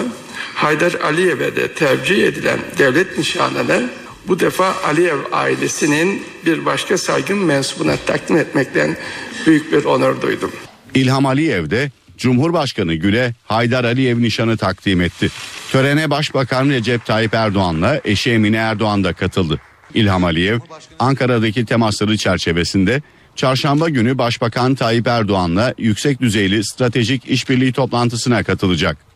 [0.55, 3.89] Haydar Aliyev'e de tercih edilen devlet nişanını
[4.27, 8.97] bu defa Aliyev ailesinin bir başka saygın mensubuna takdim etmekten
[9.45, 10.51] büyük bir onur duydum.
[10.95, 15.29] İlham Aliyev de Cumhurbaşkanı Gül'e Haydar Aliyev nişanı takdim etti.
[15.71, 19.59] Törene Başbakan Recep Tayyip Erdoğan'la eşi Emine Erdoğan da katıldı.
[19.95, 20.60] İlham Aliyev
[20.99, 23.01] Ankara'daki temasları çerçevesinde
[23.36, 29.14] çarşamba günü Başbakan Tayyip Erdoğan'la yüksek düzeyli stratejik işbirliği toplantısına katılacak.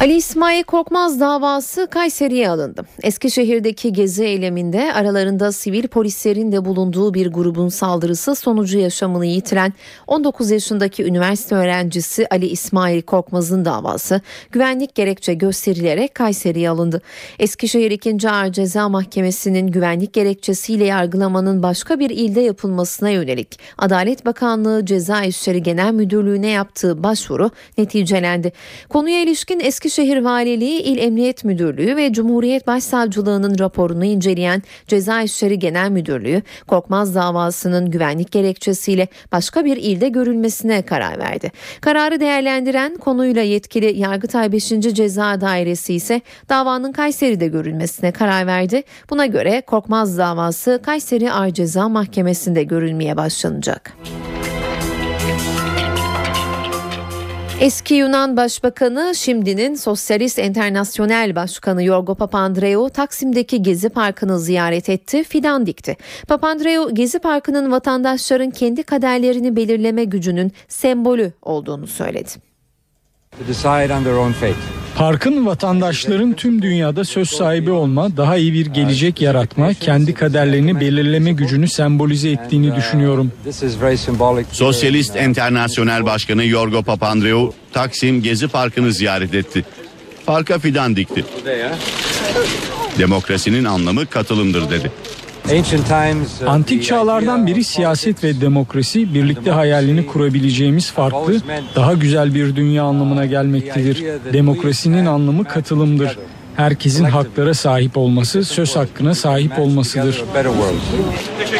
[0.00, 2.82] Ali İsmail Korkmaz davası Kayseri'ye alındı.
[3.02, 9.72] Eskişehir'deki gezi eyleminde aralarında sivil polislerin de bulunduğu bir grubun saldırısı sonucu yaşamını yitiren
[10.06, 17.02] 19 yaşındaki üniversite öğrencisi Ali İsmail Korkmaz'ın davası güvenlik gerekçe gösterilerek Kayseri'ye alındı.
[17.38, 18.30] Eskişehir 2.
[18.30, 25.62] Ağır Ceza Mahkemesi'nin güvenlik gerekçesiyle yargılamanın başka bir ilde yapılmasına yönelik Adalet Bakanlığı Ceza İşleri
[25.62, 28.52] Genel Müdürlüğü'ne yaptığı başvuru neticelendi.
[28.88, 35.90] Konuya ilişkin Eskişehir Valiliği İl Emniyet Müdürlüğü ve Cumhuriyet Başsavcılığı'nın raporunu inceleyen Ceza İşleri Genel
[35.90, 41.52] Müdürlüğü Korkmaz davasının güvenlik gerekçesiyle başka bir ilde görülmesine karar verdi.
[41.80, 44.68] Kararı değerlendiren konuyla yetkili Yargıtay 5.
[44.68, 48.82] Ceza Dairesi ise davanın Kayseri'de görülmesine karar verdi.
[49.10, 53.92] Buna göre Korkmaz davası Kayseri Ağır Ceza Mahkemesi'nde görülmeye başlanacak.
[57.60, 65.66] Eski Yunan Başbakanı şimdinin Sosyalist Enternasyonel Başkanı Yorgo Papandreou Taksim'deki Gezi Parkı'nı ziyaret etti, fidan
[65.66, 65.96] dikti.
[66.28, 72.30] Papandreou Gezi Parkı'nın vatandaşların kendi kaderlerini belirleme gücünün sembolü olduğunu söyledi.
[74.96, 81.32] Parkın vatandaşların tüm dünyada söz sahibi olma, daha iyi bir gelecek yaratma, kendi kaderlerini belirleme
[81.32, 83.32] gücünü sembolize ettiğini düşünüyorum.
[84.52, 89.64] Sosyalist Enternasyonel Başkanı Yorgo Papandreou Taksim Gezi Parkı'nı ziyaret etti.
[90.26, 91.24] Parka fidan dikti.
[92.98, 94.90] Demokrasinin anlamı katılımdır dedi.
[96.46, 101.40] Antik çağlardan beri siyaset ve demokrasi birlikte hayalini kurabileceğimiz farklı,
[101.76, 104.04] daha güzel bir dünya anlamına gelmektedir.
[104.32, 106.18] Demokrasinin anlamı katılımdır.
[106.56, 110.24] Herkesin haklara sahip olması, söz hakkına sahip olmasıdır.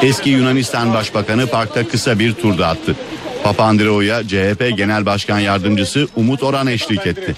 [0.03, 2.97] Eski Yunanistan Başbakanı parkta kısa bir turda attı.
[3.45, 7.35] Papandreou'ya CHP Genel Başkan Yardımcısı Umut Oran eşlik etti.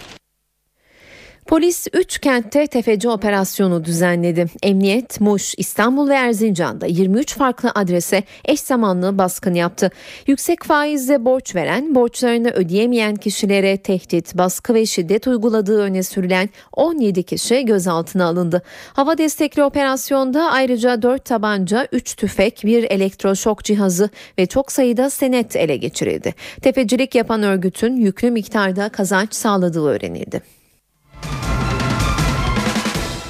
[1.52, 4.46] Polis 3 kentte tefeci operasyonu düzenledi.
[4.62, 9.90] Emniyet, Muş, İstanbul ve Erzincan'da 23 farklı adrese eş zamanlı baskın yaptı.
[10.26, 17.22] Yüksek faizle borç veren, borçlarını ödeyemeyen kişilere tehdit, baskı ve şiddet uyguladığı öne sürülen 17
[17.22, 18.62] kişi gözaltına alındı.
[18.92, 25.56] Hava destekli operasyonda ayrıca 4 tabanca, 3 tüfek, bir elektroşok cihazı ve çok sayıda senet
[25.56, 26.34] ele geçirildi.
[26.62, 30.61] Tefecilik yapan örgütün yüklü miktarda kazanç sağladığı öğrenildi.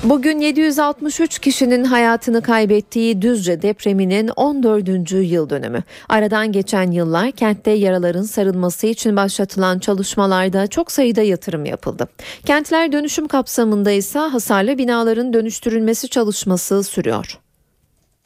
[0.04, 5.12] Bugün 763 kişinin hayatını kaybettiği Düzce depreminin 14.
[5.12, 5.82] yıl dönümü.
[6.08, 12.08] Aradan geçen yıllar kentte yaraların sarılması için başlatılan çalışmalarda çok sayıda yatırım yapıldı.
[12.46, 17.38] Kentler dönüşüm kapsamında ise hasarlı binaların dönüştürülmesi çalışması sürüyor.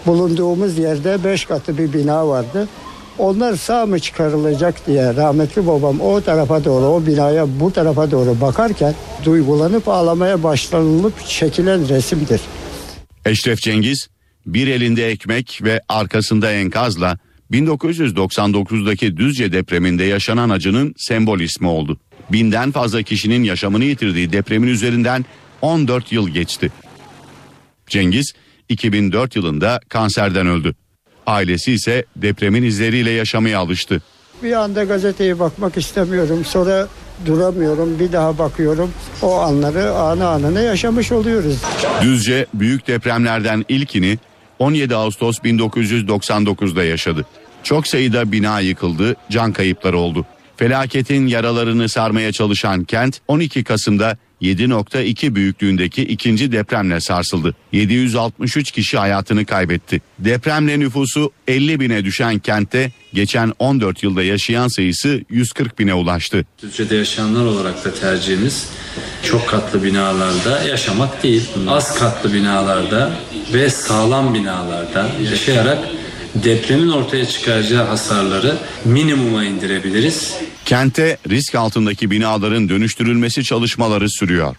[0.06, 2.68] Bulunduğumuz yerde 5 katı bir bina vardı.
[3.18, 8.40] Onlar sağ mı çıkarılacak diye rahmetli babam o tarafa doğru o binaya bu tarafa doğru
[8.40, 12.40] bakarken duygulanıp ağlamaya başlanılıp çekilen resimdir.
[13.24, 14.08] Eşref Cengiz
[14.46, 17.18] bir elinde ekmek ve arkasında enkazla
[17.50, 21.98] 1999'daki Düzce depreminde yaşanan acının sembol ismi oldu.
[22.32, 25.24] Binden fazla kişinin yaşamını yitirdiği depremin üzerinden
[25.62, 26.72] 14 yıl geçti.
[27.86, 28.32] Cengiz
[28.68, 30.74] 2004 yılında kanserden öldü.
[31.26, 34.02] Ailesi ise depremin izleriyle yaşamaya alıştı.
[34.42, 36.44] Bir anda gazeteye bakmak istemiyorum.
[36.44, 36.88] Sonra
[37.26, 37.98] duramıyorum.
[37.98, 38.90] Bir daha bakıyorum.
[39.22, 41.56] O anları anı anına yaşamış oluyoruz.
[42.02, 44.18] Düzce büyük depremlerden ilkini
[44.58, 47.26] 17 Ağustos 1999'da yaşadı.
[47.62, 50.26] Çok sayıda bina yıkıldı, can kayıpları oldu.
[50.56, 57.54] Felaketin yaralarını sarmaya çalışan kent 12 Kasım'da 7.2 büyüklüğündeki ikinci depremle sarsıldı.
[57.72, 60.00] 763 kişi hayatını kaybetti.
[60.18, 66.44] Depremle nüfusu 50 bine düşen kentte geçen 14 yılda yaşayan sayısı 140 bine ulaştı.
[66.62, 68.68] Düzce'de yaşayanlar olarak da tercihimiz
[69.22, 71.42] çok katlı binalarda yaşamak değil.
[71.68, 73.12] Az katlı binalarda
[73.52, 75.78] ve sağlam binalarda yaşayarak
[76.34, 80.34] depremin ortaya çıkaracağı hasarları minimuma indirebiliriz.
[80.66, 84.56] Kente risk altındaki binaların dönüştürülmesi çalışmaları sürüyor.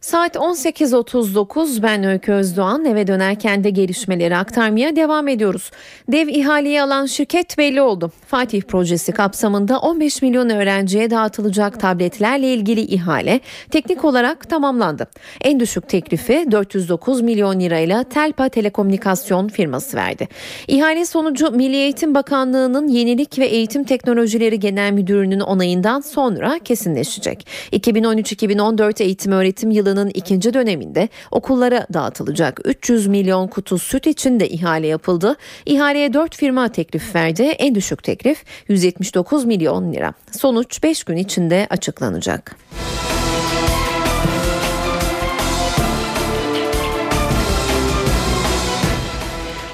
[0.00, 5.70] Saat 18.39 ben Öykü Özdoğan eve dönerken de gelişmeleri aktarmaya devam ediyoruz.
[6.08, 8.12] Dev ihaleyi alan şirket belli oldu.
[8.26, 15.06] Fatih projesi kapsamında 15 milyon öğrenciye dağıtılacak tabletlerle ilgili ihale teknik olarak tamamlandı.
[15.40, 20.28] En düşük teklifi 409 milyon lirayla Telpa Telekomünikasyon firması verdi.
[20.68, 27.46] İhale sonucu Milli Eğitim Bakanlığı'nın Yenilik ve Eğitim Teknolojileri Genel Müdürü'nün onayından sonra kesinleşecek.
[27.72, 34.48] 2013-2014 eğitim öğretim yılı yılının ikinci döneminde okullara dağıtılacak 300 milyon kutu süt için de
[34.48, 35.36] ihale yapıldı.
[35.66, 37.42] İhaleye 4 firma teklif verdi.
[37.42, 40.12] En düşük teklif 179 milyon lira.
[40.38, 42.56] Sonuç 5 gün içinde açıklanacak.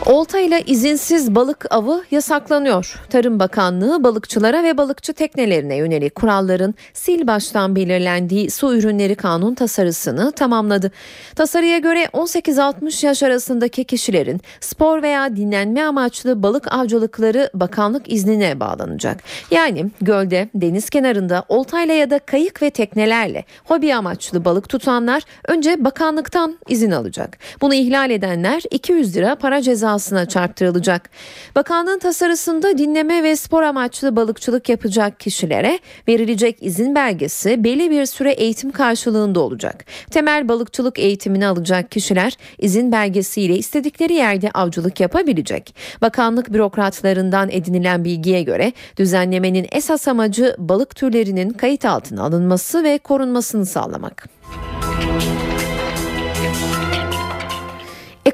[0.07, 3.01] Olta ile izinsiz balık avı yasaklanıyor.
[3.11, 10.33] Tarım Bakanlığı balıkçılara ve balıkçı teknelerine yönelik kuralların sil baştan belirlendiği su ürünleri kanun tasarısını
[10.33, 10.90] tamamladı.
[11.37, 19.23] Tasarıya göre 18-60 yaş arasındaki kişilerin spor veya dinlenme amaçlı balık avcılıkları bakanlık iznine bağlanacak.
[19.51, 25.85] Yani gölde, deniz kenarında oltayla ya da kayık ve teknelerle hobi amaçlı balık tutanlar önce
[25.85, 27.38] bakanlıktan izin alacak.
[27.61, 31.11] Bunu ihlal edenler 200 lira para cezası cezasına çarptırılacak.
[31.55, 35.79] Bakanlığın tasarısında dinleme ve spor amaçlı balıkçılık yapacak kişilere
[36.09, 39.85] verilecek izin belgesi belli bir süre eğitim karşılığında olacak.
[40.11, 45.75] Temel balıkçılık eğitimini alacak kişiler izin belgesiyle istedikleri yerde avcılık yapabilecek.
[46.03, 53.67] Bakanlık bürokratlarından edinilen bilgiye göre düzenlemenin esas amacı balık türlerinin kayıt altına alınması ve korunmasını
[53.67, 54.29] sağlamak.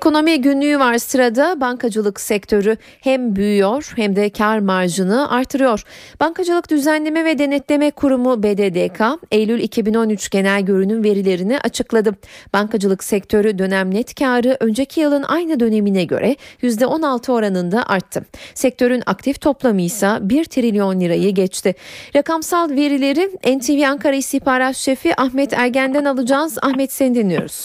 [0.00, 5.82] Ekonomi günlüğü var sırada bankacılık sektörü hem büyüyor hem de kar marjını artırıyor.
[6.20, 12.14] Bankacılık Düzenleme ve Denetleme Kurumu BDDK Eylül 2013 genel görünüm verilerini açıkladı.
[12.52, 18.24] Bankacılık sektörü dönem net karı önceki yılın aynı dönemine göre %16 oranında arttı.
[18.54, 21.74] Sektörün aktif toplamı ise 1 trilyon lirayı geçti.
[22.16, 26.58] Rakamsal verileri NTV Ankara İstihbarat Şefi Ahmet Ergen'den alacağız.
[26.62, 27.64] Ahmet seni dinliyoruz.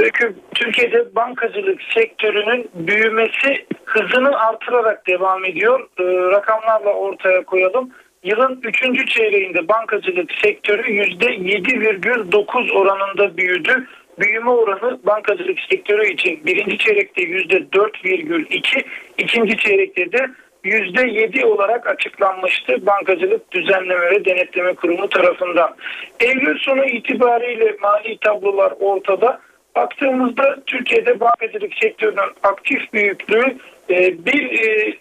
[0.00, 5.88] Öykü Türkiye'de bankacılık sektörünün büyümesi hızını artırarak devam ediyor.
[5.98, 7.90] Ee, rakamlarla ortaya koyalım.
[8.24, 9.08] Yılın 3.
[9.08, 13.86] çeyreğinde bankacılık sektörü %7,9 oranında büyüdü.
[14.18, 18.84] Büyüme oranı bankacılık sektörü için birinci çeyrekte %4,2,
[19.18, 20.30] ikinci çeyrekte de
[20.64, 25.76] %7 olarak açıklanmıştı Bankacılık Düzenleme ve Denetleme Kurumu tarafından.
[26.20, 29.40] Eylül sonu itibariyle mali tablolar ortada.
[29.76, 33.56] Baktığımızda Türkiye'de bankacılık sektörünün aktif büyüklüğü
[33.90, 34.94] e, 1 e,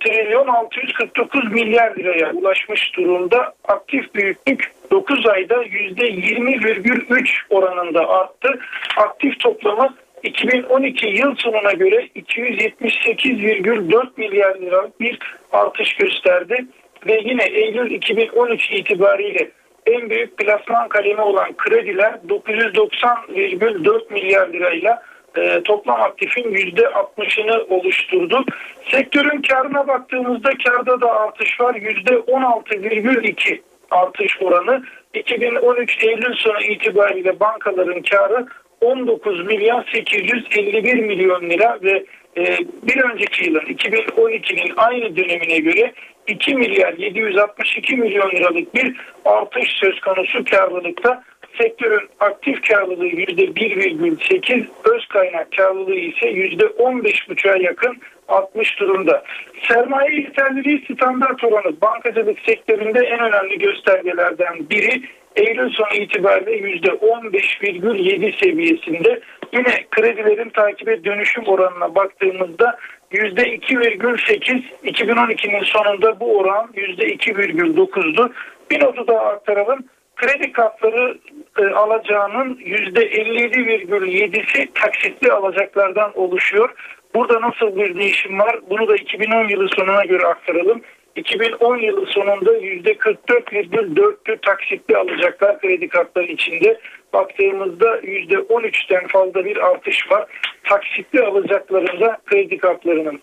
[0.00, 3.54] trilyon 649 milyar liraya ulaşmış durumda.
[3.68, 8.58] Aktif büyüklük 9 ayda %20,3 oranında arttı.
[8.96, 15.18] Aktif toplamı 2012 yıl sonuna göre 278,4 milyar lira bir
[15.52, 16.66] artış gösterdi
[17.06, 19.50] ve yine Eylül 2013 itibariyle
[19.86, 25.02] en büyük plasman kalemi olan krediler 990,4 milyar lirayla
[25.36, 28.44] e, toplam aktifin %60'ını oluşturdu.
[28.90, 31.74] Sektörün karına baktığımızda karda da artış var.
[31.74, 34.82] %16,2 artış oranı.
[35.14, 38.46] 2013 Eylül sonu itibariyle bankaların karı
[38.80, 42.04] 19 milyon 851 milyon lira ve
[42.36, 45.92] e, bir önceki yılın 2012'nin aynı dönemine göre
[46.26, 51.24] 2 milyar 762 milyon liralık bir artış söz konusu karlılıkta.
[51.58, 57.96] Sektörün aktif karlılığı %1,8, öz kaynak karlılığı ise %15,5'a yakın
[58.28, 59.24] artmış durumda.
[59.68, 65.02] Sermaye yeterliliği standart oranı bankacılık sektöründe en önemli göstergelerden biri.
[65.36, 69.20] Eylül sonu itibariyle %15,7 seviyesinde.
[69.52, 72.78] Yine kredilerin takibe dönüşüm oranına baktığımızda
[73.12, 78.32] %2,8 2012'nin sonunda bu oran %2,9'du.
[78.70, 79.84] Bir notu daha aktaralım.
[80.16, 81.18] Kredi kartları
[81.58, 86.70] e, alacağının %57,7'si taksitli alacaklardan oluşuyor.
[87.14, 88.60] Burada nasıl bir değişim var?
[88.70, 90.82] Bunu da 2010 yılı sonuna göre aktaralım.
[91.16, 96.80] 2010 yılı sonunda %44,4'lü taksitli alacaklar kredi kartları içinde.
[97.12, 100.26] Baktığımızda %13'ten fazla bir artış var.
[100.64, 103.20] Taksitli alacaklarında kredi kartlarının.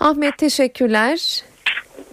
[0.00, 1.44] Ahmet teşekkürler.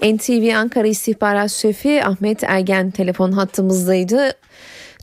[0.02, 4.32] NTV Ankara İstihbarat Şefi Ahmet Ergen telefon hattımızdaydı.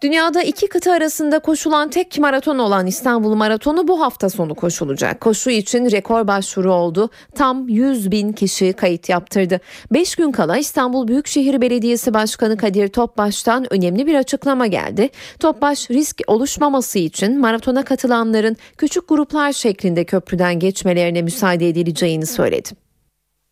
[0.04, 5.20] Dünyada iki kıta arasında koşulan tek maraton olan İstanbul Maratonu bu hafta sonu koşulacak.
[5.20, 7.10] Koşu için rekor başvuru oldu.
[7.34, 9.60] Tam 100 bin kişi kayıt yaptırdı.
[9.90, 15.10] 5 gün kala İstanbul Büyükşehir Belediyesi Başkanı Kadir Topbaş'tan önemli bir açıklama geldi.
[15.40, 22.70] Topbaş risk oluşmaması için maratona katılanların küçük gruplar şeklinde köprüden geçmelerine müsaade edileceğini söyledi.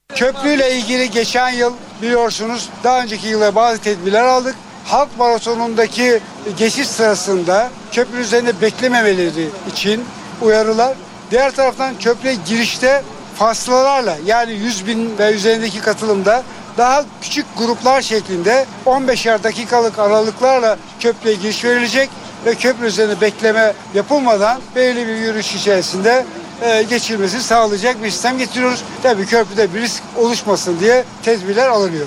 [0.09, 1.73] Köprüyle ilgili geçen yıl
[2.03, 4.55] biliyorsunuz daha önceki yılda bazı tedbirler aldık.
[4.87, 6.21] Halk maratonundaki
[6.59, 10.05] geçiş sırasında köprü üzerinde beklememeleri için
[10.43, 10.95] uyarılar.
[11.31, 13.03] Diğer taraftan köprüye girişte
[13.37, 16.43] faslalarla yani 100 bin ve üzerindeki katılımda
[16.79, 22.11] daha küçük gruplar şeklinde 15'er dakikalık aralıklarla köprüye giriş verilecek
[22.47, 26.27] ve köprü üzerinde bekleme yapılmadan belirli bir yürüyüş içerisinde
[26.63, 28.85] e, geçilmesi sağlayacak bir sistem getiriyoruz.
[29.03, 32.07] Tabii köprüde bir risk oluşmasın diye tedbirler alınıyor.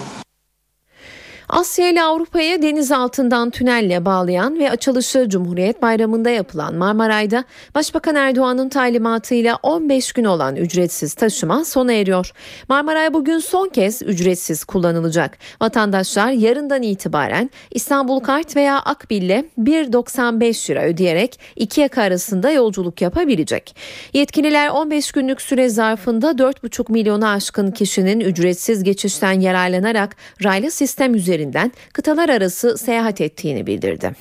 [1.49, 7.43] Asya ile Avrupa'yı deniz altından tünelle bağlayan ve açılışı Cumhuriyet Bayramı'nda yapılan Marmaray'da
[7.75, 12.31] Başbakan Erdoğan'ın talimatıyla 15 gün olan ücretsiz taşıma sona eriyor.
[12.69, 15.37] Marmaray bugün son kez ücretsiz kullanılacak.
[15.61, 23.75] Vatandaşlar yarından itibaren İstanbul Kart veya Akbil'le 1.95 lira ödeyerek iki yaka arasında yolculuk yapabilecek.
[24.13, 31.34] Yetkililer 15 günlük süre zarfında 4,5 milyonu aşkın kişinin ücretsiz geçişten yararlanarak raylı sistem üzerinde
[31.35, 34.11] üzerinden kıtalar arası seyahat ettiğini bildirdi.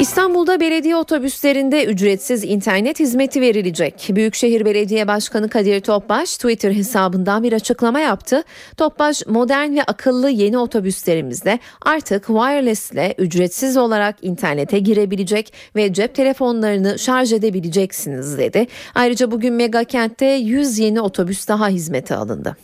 [0.00, 4.08] İstanbul'da belediye otobüslerinde ücretsiz internet hizmeti verilecek.
[4.10, 8.42] Büyükşehir Belediye Başkanı Kadir Topbaş Twitter hesabından bir açıklama yaptı.
[8.76, 16.14] Topbaş modern ve akıllı yeni otobüslerimizde artık wireless ile ücretsiz olarak internete girebilecek ve cep
[16.14, 18.66] telefonlarını şarj edebileceksiniz dedi.
[18.94, 22.56] Ayrıca bugün Mega Kent'te 100 yeni otobüs daha hizmete alındı.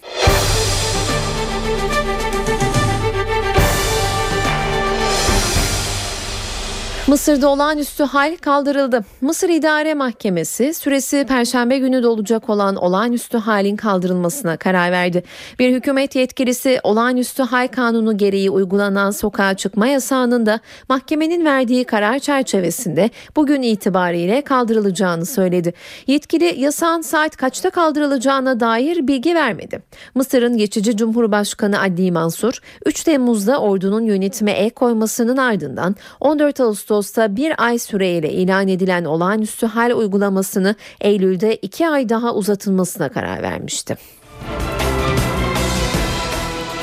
[7.07, 9.05] Mısır'da olağanüstü hal kaldırıldı.
[9.21, 15.23] Mısır İdare Mahkemesi süresi perşembe günü dolacak olan olağanüstü halin kaldırılmasına karar verdi.
[15.59, 22.19] Bir hükümet yetkilisi olağanüstü hal kanunu gereği uygulanan sokağa çıkma yasağının da mahkemenin verdiği karar
[22.19, 25.75] çerçevesinde bugün itibariyle kaldırılacağını söyledi.
[26.07, 29.83] Yetkili yasağın saat kaçta kaldırılacağına dair bilgi vermedi.
[30.15, 37.37] Mısır'ın geçici Cumhurbaşkanı Adli Mansur 3 Temmuz'da ordunun yönetime el koymasının ardından 14 Ağustos Ağustos'ta
[37.37, 43.97] bir ay süreyle ilan edilen olağanüstü hal uygulamasını Eylül'de iki ay daha uzatılmasına karar vermişti.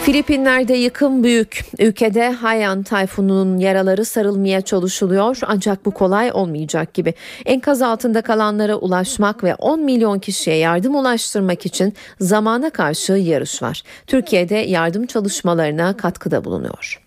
[0.04, 1.66] Filipinler'de yıkım büyük.
[1.80, 7.14] Ülkede Haiyan tayfununun yaraları sarılmaya çalışılıyor ancak bu kolay olmayacak gibi.
[7.46, 13.84] Enkaz altında kalanlara ulaşmak ve 10 milyon kişiye yardım ulaştırmak için zamana karşı yarış var.
[14.08, 17.01] Türkiye'de yardım çalışmalarına katkıda bulunuyor.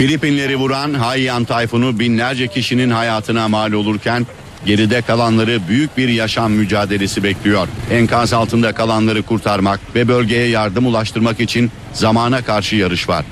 [0.00, 4.26] Filipinleri vuran Haiyan tayfunu binlerce kişinin hayatına mal olurken
[4.66, 7.68] geride kalanları büyük bir yaşam mücadelesi bekliyor.
[7.90, 13.24] Enkaz altında kalanları kurtarmak ve bölgeye yardım ulaştırmak için zamana karşı yarış var.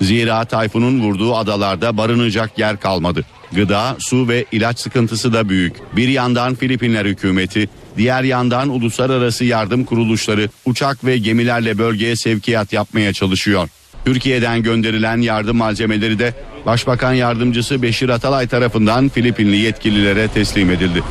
[0.00, 3.24] Zira tayfunun vurduğu adalarda barınacak yer kalmadı.
[3.52, 5.96] Gıda, su ve ilaç sıkıntısı da büyük.
[5.96, 13.12] Bir yandan Filipinler hükümeti, diğer yandan uluslararası yardım kuruluşları uçak ve gemilerle bölgeye sevkiyat yapmaya
[13.12, 13.68] çalışıyor.
[14.04, 16.34] Türkiye'den gönderilen yardım malzemeleri de
[16.66, 21.02] Başbakan Yardımcısı Beşir Atalay tarafından Filipinli yetkililere teslim edildi.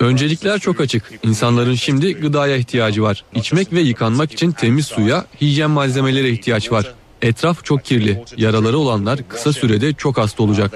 [0.00, 1.04] Öncelikler çok açık.
[1.22, 3.24] İnsanların şimdi gıdaya ihtiyacı var.
[3.34, 6.94] İçmek ve yıkanmak için temiz suya, hijyen malzemelere ihtiyaç var.
[7.22, 8.24] Etraf çok kirli.
[8.36, 10.72] Yaraları olanlar kısa sürede çok hasta olacak.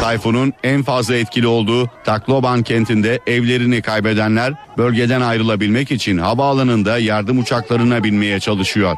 [0.00, 8.04] Tayfunun en fazla etkili olduğu Tacloban kentinde evlerini kaybedenler bölgeden ayrılabilmek için havaalanında yardım uçaklarına
[8.04, 8.96] binmeye çalışıyor.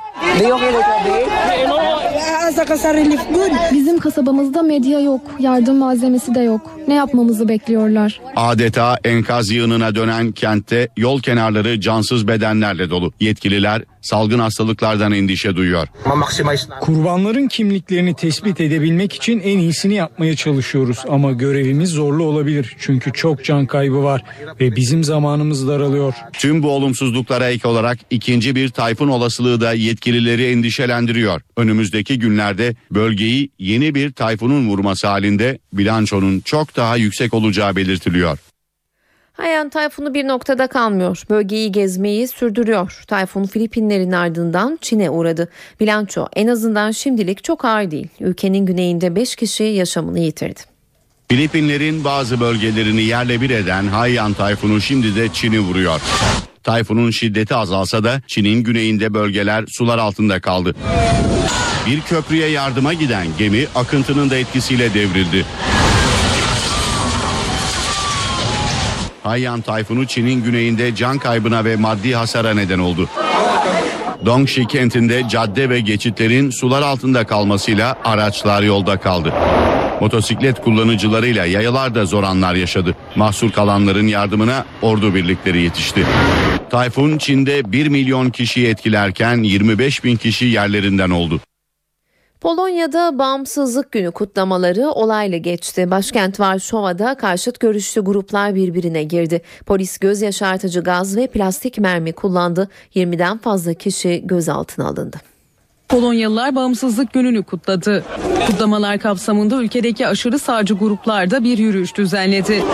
[3.72, 6.60] Bizim kasabamızda medya yok, yardım malzemesi de yok.
[6.88, 8.20] Ne yapmamızı bekliyorlar?
[8.36, 13.12] Adeta enkaz yığınına dönen kentte yol kenarları cansız bedenlerle dolu.
[13.20, 15.88] Yetkililer salgın hastalıklardan endişe duyuyor.
[16.80, 22.76] Kurbanların kimliklerini tespit edebilmek için en iyisini yapmaya çalışıyoruz ama görevimiz zorlu olabilir.
[22.78, 24.24] Çünkü çok can kaybı var
[24.60, 26.14] ve bizim zamanımız daralıyor.
[26.32, 31.40] Tüm bu olumsuzluklara ek olarak ikinci bir tayfun olasılığı da yetkilileri endişelendiriyor.
[31.56, 38.38] Önümüzdeki günlerde bölgeyi yeni bir tayfunun vurması halinde bilançonun çok daha yüksek olacağı belirtiliyor.
[39.32, 41.22] Haiyan tayfunu bir noktada kalmıyor.
[41.30, 43.02] Bölgeyi gezmeyi sürdürüyor.
[43.06, 45.48] Tayfun Filipinlerin ardından Çin'e uğradı.
[45.80, 48.08] Bilanço en azından şimdilik çok ağır değil.
[48.20, 50.60] Ülkenin güneyinde 5 kişi yaşamını yitirdi.
[51.30, 56.00] Filipinlerin bazı bölgelerini yerle bir eden Haiyan tayfunu şimdi de Çin'i vuruyor.
[56.68, 60.74] Tayfunun şiddeti azalsa da Çin'in güneyinde bölgeler sular altında kaldı.
[61.86, 65.44] Bir köprüye yardıma giden gemi akıntının da etkisiyle devrildi.
[69.22, 73.08] Haiyan tayfunu Çin'in güneyinde can kaybına ve maddi hasara neden oldu.
[74.26, 79.32] Dongxi kentinde cadde ve geçitlerin sular altında kalmasıyla araçlar yolda kaldı.
[80.00, 82.96] Motosiklet kullanıcılarıyla yayalar da zor anlar yaşadı.
[83.16, 86.06] Mahsur kalanların yardımına ordu birlikleri yetişti.
[86.70, 91.40] Tayfun Çin'de 1 milyon kişiyi etkilerken 25 bin kişi yerlerinden oldu.
[92.40, 95.90] Polonya'da Bağımsızlık Günü kutlamaları olayla geçti.
[95.90, 99.42] Başkent Varşova'da karşıt görüşlü gruplar birbirine girdi.
[99.66, 102.68] Polis göz yaşartıcı gaz ve plastik mermi kullandı.
[102.94, 105.16] 20'den fazla kişi gözaltına alındı.
[105.88, 108.04] Polonyalılar bağımsızlık gününü kutladı.
[108.46, 112.64] Kutlamalar kapsamında ülkedeki aşırı sağcı gruplar da bir yürüyüş düzenledi.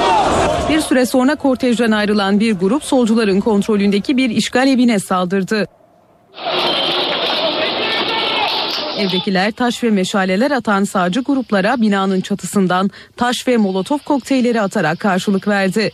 [0.69, 5.67] Bir süre sonra kortejden ayrılan bir grup solcuların kontrolündeki bir işgal evine saldırdı.
[8.99, 15.49] Evdekiler taş ve meşaleler atan sağcı gruplara binanın çatısından taş ve molotof kokteylleri atarak karşılık
[15.49, 15.93] verdi.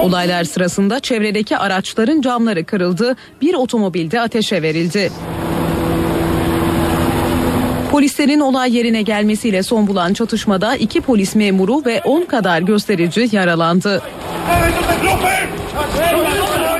[0.00, 5.12] Olaylar sırasında çevredeki araçların camları kırıldı, bir otomobilde ateşe verildi.
[7.90, 14.02] Polislerin olay yerine gelmesiyle son bulan çatışmada iki polis memuru ve 10 kadar gösterici yaralandı.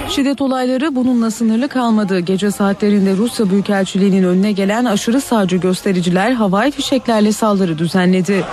[0.08, 2.20] Şiddet olayları bununla sınırlı kalmadı.
[2.20, 8.44] Gece saatlerinde Rusya Büyükelçiliği'nin önüne gelen aşırı sağcı göstericiler havai fişeklerle saldırı düzenledi.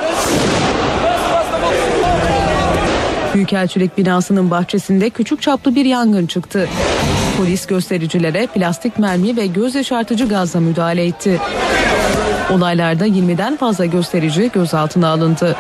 [3.34, 6.69] Büyükelçilik binasının bahçesinde küçük çaplı bir yangın çıktı.
[7.38, 11.39] Polis göstericilere plastik mermi ve göz yaşartıcı gazla müdahale etti.
[12.51, 15.55] Olaylarda 20'den fazla gösterici gözaltına alındı.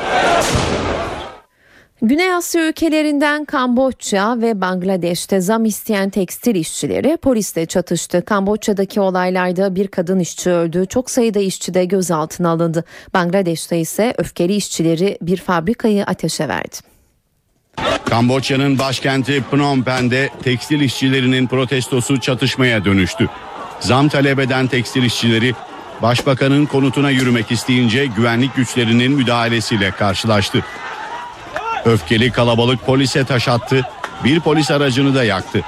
[2.01, 8.25] Güney Asya ülkelerinden Kamboçya ve Bangladeş'te zam isteyen tekstil işçileri polisle çatıştı.
[8.25, 10.85] Kamboçya'daki olaylarda bir kadın işçi öldü.
[10.89, 12.83] Çok sayıda işçi de gözaltına alındı.
[13.13, 16.92] Bangladeş'te ise öfkeli işçileri bir fabrikayı ateşe verdi.
[18.13, 23.29] Kamboçya'nın başkenti Phnom Penh'de tekstil işçilerinin protestosu çatışmaya dönüştü.
[23.79, 25.53] Zam talep eden tekstil işçileri
[26.01, 30.65] başbakanın konutuna yürümek isteyince güvenlik güçlerinin müdahalesiyle karşılaştı.
[31.85, 33.81] Öfkeli kalabalık polise taş attı,
[34.23, 35.61] bir polis aracını da yaktı.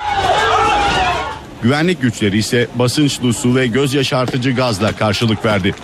[1.64, 5.76] Güvenlik güçleri ise basınçlı su ve göz yaşartıcı gazla karşılık verdi.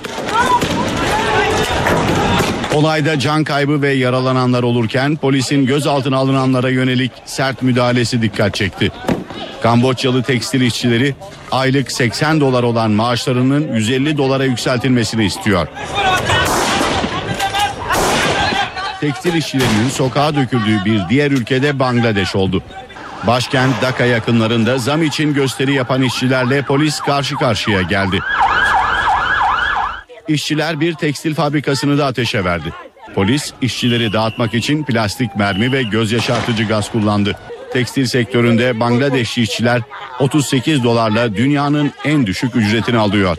[2.74, 8.92] Olayda can kaybı ve yaralananlar olurken polisin gözaltına alınanlara yönelik sert müdahalesi dikkat çekti.
[9.64, 11.16] Kamboçyalı tekstil işçileri
[11.52, 15.68] aylık 80 dolar olan maaşlarının 150 dolara yükseltilmesini istiyor.
[19.02, 22.64] Tekstil işçilerinin sokağa döküldüğü bir diğer ülkede Bangladeş oldu.
[23.28, 28.20] Başkent Dhaka yakınlarında zam için gösteri yapan işçilerle polis karşı karşıya geldi.
[30.34, 32.74] İşçiler bir tekstil fabrikasını da ateşe verdi.
[33.16, 37.36] Polis işçileri dağıtmak için plastik mermi ve göz yaşartıcı gaz kullandı.
[37.74, 39.82] Tekstil sektöründe Bangladeşli işçiler
[40.20, 43.38] 38 dolarla dünyanın en düşük ücretini alıyor.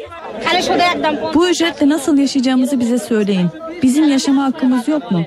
[1.34, 3.48] Bu ücretle nasıl yaşayacağımızı bize söyleyin.
[3.82, 5.24] Bizim yaşama hakkımız yok mu?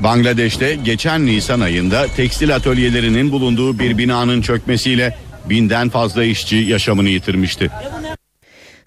[0.00, 7.70] Bangladeş'te geçen Nisan ayında tekstil atölyelerinin bulunduğu bir binanın çökmesiyle binden fazla işçi yaşamını yitirmişti.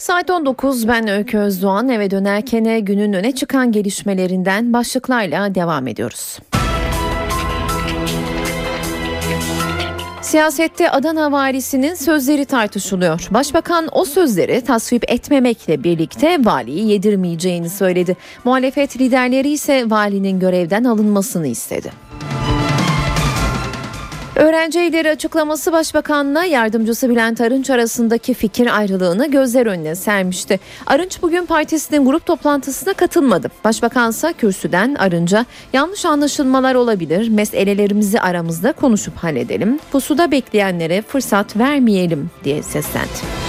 [0.06, 6.40] Saat 19 ben Öykü Özdoğan eve dönerken günün öne çıkan gelişmelerinden başlıklarla devam ediyoruz.
[10.22, 13.28] Siyasette Adana valisinin sözleri tartışılıyor.
[13.32, 18.18] Başbakan o sözleri tasvip etmemekle birlikte valiyi yedirmeyeceğini söyledi.
[18.44, 21.92] Muhalefet liderleri ise valinin görevden alınmasını istedi.
[24.36, 30.60] Öğrenci Evleri açıklaması Başbakan'la yardımcısı Bülent Arınç arasındaki fikir ayrılığını gözler önüne sermişti.
[30.88, 33.52] Arınç bugün partisinin grup toplantısına katılmadı.
[33.64, 42.64] Başbakansa kürsüden Arınç'a yanlış anlaşılmalar olabilir, meselelerimizi aramızda konuşup halledelim, pusuda bekleyenlere fırsat vermeyelim diye
[42.64, 43.45] seslendi.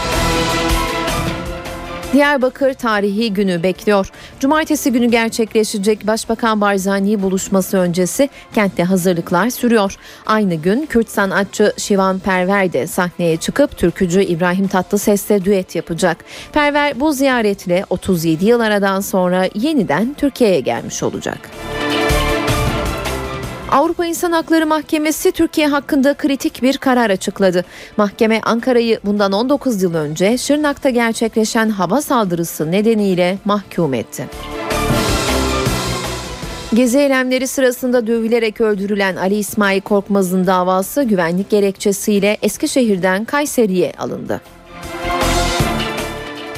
[2.17, 4.11] Diyarbakır tarihi günü bekliyor.
[4.41, 9.97] Cumartesi günü gerçekleşecek Başbakan Barzani buluşması öncesi kentte hazırlıklar sürüyor.
[10.27, 16.25] Aynı gün Kürt sanatçı Şivan Perver de sahneye çıkıp türkücü İbrahim Tatlıses'le düet yapacak.
[16.53, 21.39] Perver bu ziyaretle 37 yıl aradan sonra yeniden Türkiye'ye gelmiş olacak.
[23.71, 27.65] Avrupa İnsan Hakları Mahkemesi Türkiye hakkında kritik bir karar açıkladı.
[27.97, 34.29] Mahkeme Ankara'yı bundan 19 yıl önce Şırnak'ta gerçekleşen hava saldırısı nedeniyle mahkum etti.
[36.75, 44.41] Gezi eylemleri sırasında dövülerek öldürülen Ali İsmail Korkmaz'ın davası güvenlik gerekçesiyle Eskişehir'den Kayseri'ye alındı.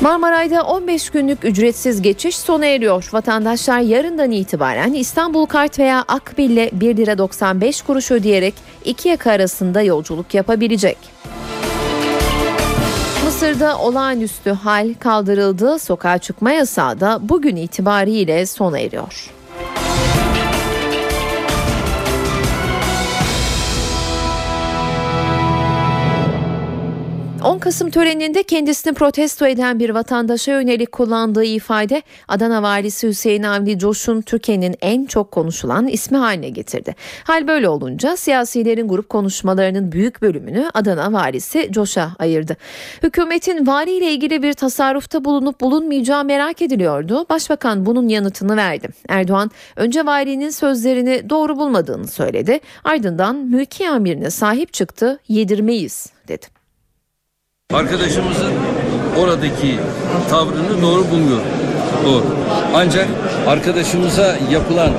[0.01, 3.09] Marmaray'da 15 günlük ücretsiz geçiş sona eriyor.
[3.13, 9.83] Vatandaşlar yarından itibaren İstanbul Kart veya Akbil'le 1 lira 95 kuruş ödeyerek iki yaka arasında
[9.83, 10.99] yolculuk yapabilecek.
[13.25, 15.79] Mısır'da olağanüstü hal kaldırıldı.
[15.79, 19.38] Sokağa çıkma yasağı da bugün itibariyle sona eriyor.
[27.49, 33.79] 10 Kasım töreninde kendisini protesto eden bir vatandaşa yönelik kullandığı ifade Adana valisi Hüseyin Avni
[33.79, 36.95] Coş'un Türkiye'nin en çok konuşulan ismi haline getirdi.
[37.25, 42.57] Hal böyle olunca siyasilerin grup konuşmalarının büyük bölümünü Adana valisi Coş'a ayırdı.
[43.03, 47.27] Hükümetin valiyle ilgili bir tasarrufta bulunup bulunmayacağı merak ediliyordu.
[47.31, 48.89] Başbakan bunun yanıtını verdi.
[49.09, 52.61] Erdoğan önce valinin sözlerini doğru bulmadığını söyledi.
[52.85, 56.58] Ardından mülki amirine sahip çıktı yedirmeyiz dedi.
[57.75, 58.53] Arkadaşımızın
[59.19, 59.79] oradaki
[60.31, 61.47] tavrını doğru bulmuyorum.
[62.07, 62.25] Doğru.
[62.75, 63.07] Ancak
[63.49, 64.91] arkadaşımıza yapılan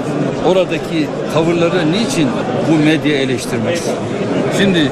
[0.46, 2.28] oradaki tavırları niçin
[2.72, 3.80] bu medya eleştirmez?
[4.58, 4.92] Şimdi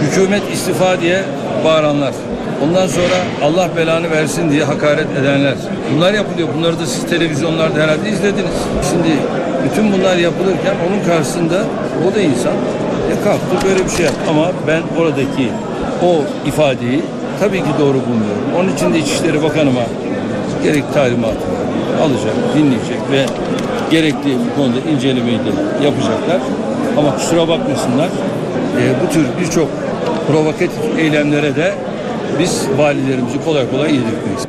[0.00, 1.24] hükümet istifa diye
[1.64, 2.14] bağıranlar.
[2.64, 5.54] Ondan sonra Allah belanı versin diye hakaret edenler.
[5.96, 6.48] Bunlar yapılıyor.
[6.56, 8.56] Bunları da siz televizyonlarda herhalde izlediniz.
[8.90, 9.16] Şimdi
[9.64, 11.64] bütün bunlar yapılırken onun karşısında
[12.10, 12.52] o da insan.
[13.12, 14.20] E kalktı böyle bir şey yaptı.
[14.30, 15.50] Ama ben oradaki
[16.04, 17.02] o ifadeyi
[17.40, 18.44] tabii ki doğru bulmuyorum.
[18.58, 19.82] Onun için de İçişleri Bakanıma
[20.62, 21.38] gerek talimatı
[22.02, 23.26] alacak, dinleyecek ve
[23.90, 26.40] gerekli bu konuda incelemeyi de yapacaklar.
[26.98, 28.08] Ama kusura bakmasınlar
[28.80, 29.68] e, bu tür birçok
[30.28, 31.74] provokatif eylemlere de
[32.38, 34.46] biz valilerimizi kolay kolay yedirtmeyiz.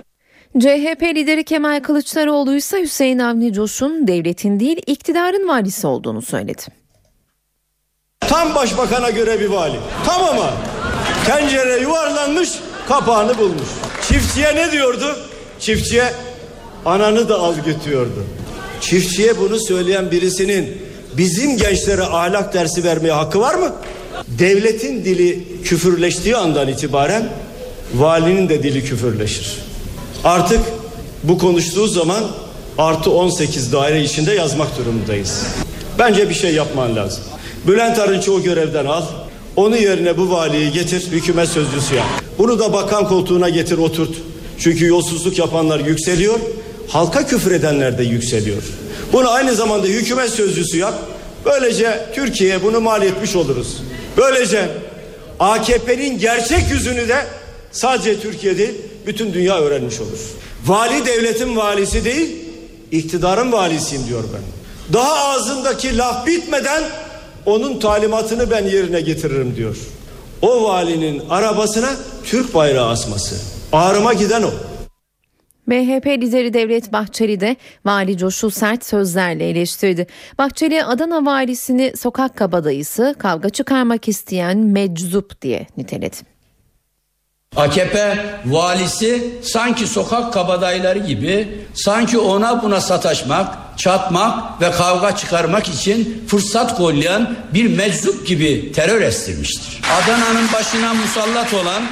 [0.60, 6.62] CHP lideri Kemal Kılıçdaroğlu ise Hüseyin Avni Coş'un devletin değil iktidarın valisi olduğunu söyledi.
[8.20, 9.76] Tam başbakana göre bir vali.
[10.06, 10.50] Tam ama
[11.26, 12.50] tencere yuvarlanmış
[12.88, 13.70] kapağını bulmuş.
[14.08, 15.16] Çiftçiye ne diyordu?
[15.60, 16.14] Çiftçiye
[16.86, 18.24] ananı da al götürüyordu.
[18.82, 20.82] Çiftçiye bunu söyleyen birisinin
[21.18, 23.74] bizim gençlere ahlak dersi vermeye hakkı var mı?
[24.28, 27.30] Devletin dili küfürleştiği andan itibaren
[27.94, 29.58] valinin de dili küfürleşir.
[30.24, 30.60] Artık
[31.24, 32.24] bu konuştuğu zaman
[32.78, 35.44] artı 18 daire içinde yazmak durumundayız.
[36.00, 37.24] Bence bir şey yapman lazım.
[37.68, 39.04] Bülent Arınç'ı o görevden al.
[39.56, 42.06] Onu yerine bu valiyi getir hükümet sözcüsü yap.
[42.38, 44.16] Bunu da bakan koltuğuna getir oturt.
[44.60, 46.40] Çünkü yolsuzluk yapanlar yükseliyor.
[46.88, 48.64] Halka küfür edenler de yükseliyor.
[49.14, 50.94] Bunu aynı zamanda hükümet sözcüsü yap.
[51.46, 53.78] Böylece Türkiye'ye bunu mal etmiş oluruz.
[54.18, 54.70] Böylece
[55.40, 57.26] AKP'nin gerçek yüzünü de
[57.72, 58.74] sadece Türkiye değil
[59.06, 60.20] bütün dünya öğrenmiş olur.
[60.66, 62.36] Vali devletin valisi değil
[62.92, 64.42] iktidarın valisiyim diyor ben.
[64.94, 66.84] Daha ağzındaki laf bitmeden
[67.46, 69.78] onun talimatını ben yerine getiririm diyor.
[70.42, 71.90] O valinin arabasına
[72.24, 73.36] Türk bayrağı asması.
[73.72, 74.50] Ağrıma giden o.
[75.68, 80.08] MHP lideri Devlet Bahçeli de vali Coş'u sert sözlerle eleştirdi.
[80.38, 86.35] Bahçeli Adana valisini sokak kabadayısı, kavga çıkarmak isteyen meczup diye niteledi.
[87.58, 96.26] AKP valisi sanki sokak kabadayıları gibi sanki ona buna sataşmak, çatmak ve kavga çıkarmak için
[96.28, 99.82] fırsat kollayan bir meczup gibi terör estirmiştir.
[100.04, 101.84] Adana'nın başına musallat olan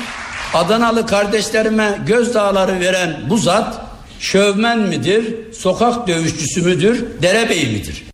[0.53, 3.81] Adanalı kardeşlerime gözdağları veren bu zat
[4.19, 8.12] şövmen midir, sokak dövüşçüsü müdür, derebey midir?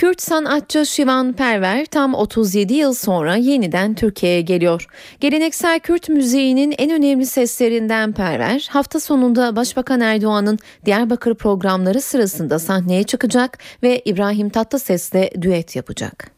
[0.00, 4.86] Kürt sanatçı Şivan Perver tam 37 yıl sonra yeniden Türkiye'ye geliyor.
[5.20, 13.02] Geleneksel Kürt müziğinin en önemli seslerinden Perver hafta sonunda Başbakan Erdoğan'ın Diyarbakır programları sırasında sahneye
[13.02, 16.30] çıkacak ve İbrahim Tatlıses'le düet yapacak.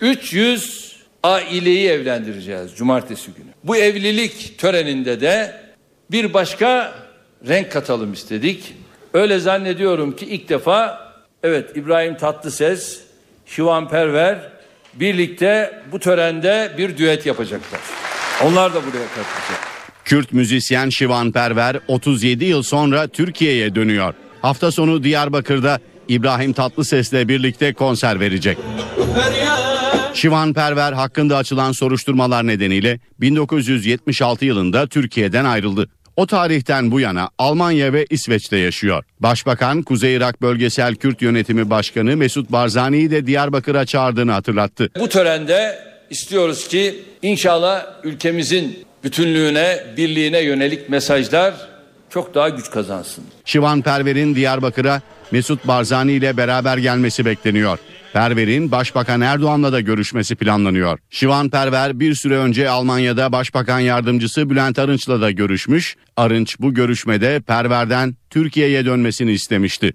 [0.00, 3.50] 300 aileyi evlendireceğiz cumartesi günü.
[3.64, 5.60] Bu evlilik töreninde de
[6.10, 7.02] bir başka
[7.48, 8.74] renk katalım istedik.
[9.14, 11.12] Öyle zannediyorum ki ilk defa
[11.42, 13.00] evet İbrahim Tatlıses,
[13.46, 14.38] Şivan Perver
[14.94, 17.80] birlikte bu törende bir düet yapacaklar.
[18.44, 19.60] Onlar da buraya katılacak.
[20.04, 24.14] Kürt müzisyen Şivan Perver 37 yıl sonra Türkiye'ye dönüyor.
[24.42, 28.58] Hafta sonu Diyarbakır'da İbrahim Tatlıses'le birlikte konser verecek.
[30.14, 35.88] Şivan Perver hakkında açılan soruşturmalar nedeniyle 1976 yılında Türkiye'den ayrıldı.
[36.16, 39.04] O tarihten bu yana Almanya ve İsveç'te yaşıyor.
[39.20, 44.90] Başbakan Kuzey Irak Bölgesel Kürt Yönetimi Başkanı Mesut Barzani'yi de Diyarbakır'a çağırdığını hatırlattı.
[45.00, 45.78] Bu törende
[46.10, 51.54] istiyoruz ki inşallah ülkemizin bütünlüğüne, birliğine yönelik mesajlar
[52.10, 53.24] çok daha güç kazansın.
[53.44, 57.78] Şivan Perver'in Diyarbakır'a Mesut Barzani ile beraber gelmesi bekleniyor.
[58.12, 60.98] Perver'in Başbakan Erdoğan'la da görüşmesi planlanıyor.
[61.10, 65.96] Şivan Perver bir süre önce Almanya'da Başbakan Yardımcısı Bülent Arınç'la da görüşmüş.
[66.16, 69.92] Arınç bu görüşmede Perver'den Türkiye'ye dönmesini istemişti.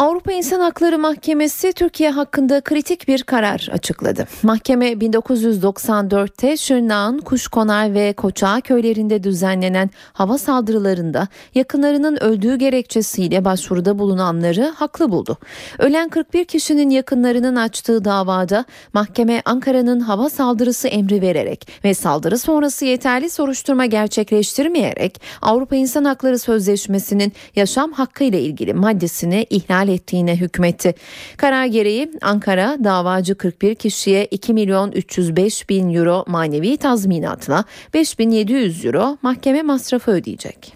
[0.00, 4.26] Avrupa İnsan Hakları Mahkemesi Türkiye hakkında kritik bir karar açıkladı.
[4.42, 14.72] Mahkeme 1994'te Şırnak'ın Kuşkonar ve Koçağı köylerinde düzenlenen hava saldırılarında yakınlarının öldüğü gerekçesiyle başvuruda bulunanları
[14.76, 15.38] haklı buldu.
[15.78, 22.84] Ölen 41 kişinin yakınlarının açtığı davada mahkeme Ankara'nın hava saldırısı emri vererek ve saldırı sonrası
[22.84, 30.94] yeterli soruşturma gerçekleştirmeyerek Avrupa İnsan Hakları Sözleşmesi'nin yaşam hakkı ile ilgili maddesini ihlal ettiğine hükmetti.
[31.36, 37.64] Karar gereği Ankara davacı 41 kişiye 2 milyon 305 bin euro manevi tazminatla
[37.94, 40.72] 5700 euro mahkeme masrafı ödeyecek.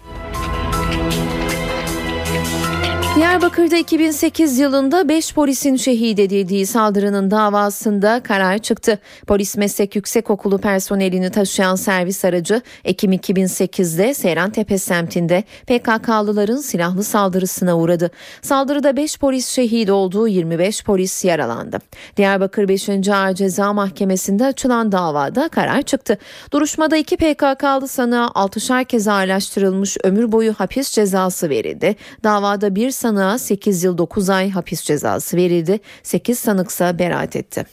[3.15, 8.99] Diyarbakır'da 2008 yılında 5 polisin şehit edildiği saldırının davasında karar çıktı.
[9.27, 18.11] Polis Meslek Yüksekokulu personelini taşıyan servis aracı Ekim 2008'de Seyrantepe semtinde PKK'lıların silahlı saldırısına uğradı.
[18.41, 21.77] Saldırıda 5 polis şehit olduğu 25 polis yaralandı.
[22.17, 22.89] Diyarbakır 5.
[23.09, 26.17] Ağır Ceza Mahkemesi'nde açılan davada karar çıktı.
[26.51, 31.95] Duruşmada iki PKK'lı sanığa 6'şar kez ağırlaştırılmış ömür boyu hapis cezası verildi.
[32.23, 35.79] Davada bir sanığa 8 yıl 9 ay hapis cezası verildi.
[36.03, 37.65] 8 sanıksa beraat etti.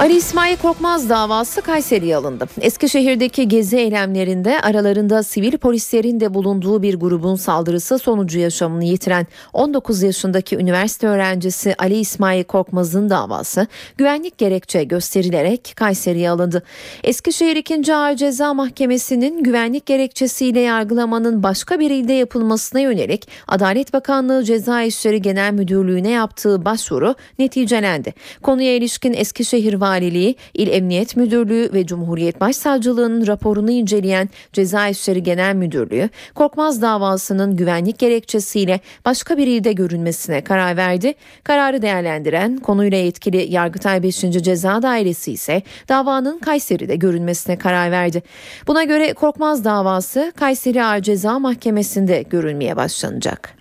[0.00, 2.46] Ali İsmail Korkmaz davası Kayseri'ye alındı.
[2.60, 10.02] Eskişehir'deki gezi eylemlerinde aralarında sivil polislerin de bulunduğu bir grubun saldırısı sonucu yaşamını yitiren 19
[10.02, 13.66] yaşındaki üniversite öğrencisi Ali İsmail Korkmaz'ın davası
[13.98, 16.62] güvenlik gerekçe gösterilerek Kayseri'ye alındı.
[17.04, 17.94] Eskişehir 2.
[17.94, 25.22] Ağır Ceza Mahkemesi'nin güvenlik gerekçesiyle yargılamanın başka bir ilde yapılmasına yönelik Adalet Bakanlığı Ceza İşleri
[25.22, 28.14] Genel Müdürlüğü'ne yaptığı başvuru neticelendi.
[28.42, 35.54] Konuya ilişkin Eskişehir Valiliği, İl Emniyet Müdürlüğü ve Cumhuriyet Başsavcılığı'nın raporunu inceleyen Ceza İşleri Genel
[35.54, 41.14] Müdürlüğü, Korkmaz davasının güvenlik gerekçesiyle başka bir ilde görünmesine karar verdi.
[41.44, 44.20] Kararı değerlendiren konuyla yetkili Yargıtay 5.
[44.20, 48.22] Ceza Dairesi ise davanın Kayseri'de görünmesine karar verdi.
[48.66, 53.59] Buna göre Korkmaz davası Kayseri Ağır Ceza Mahkemesi'nde görülmeye başlanacak.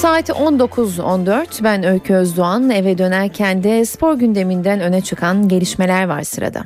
[0.00, 6.64] Saat 19.14 ben Öykü Özdoğan eve dönerken de spor gündeminden öne çıkan gelişmeler var sırada.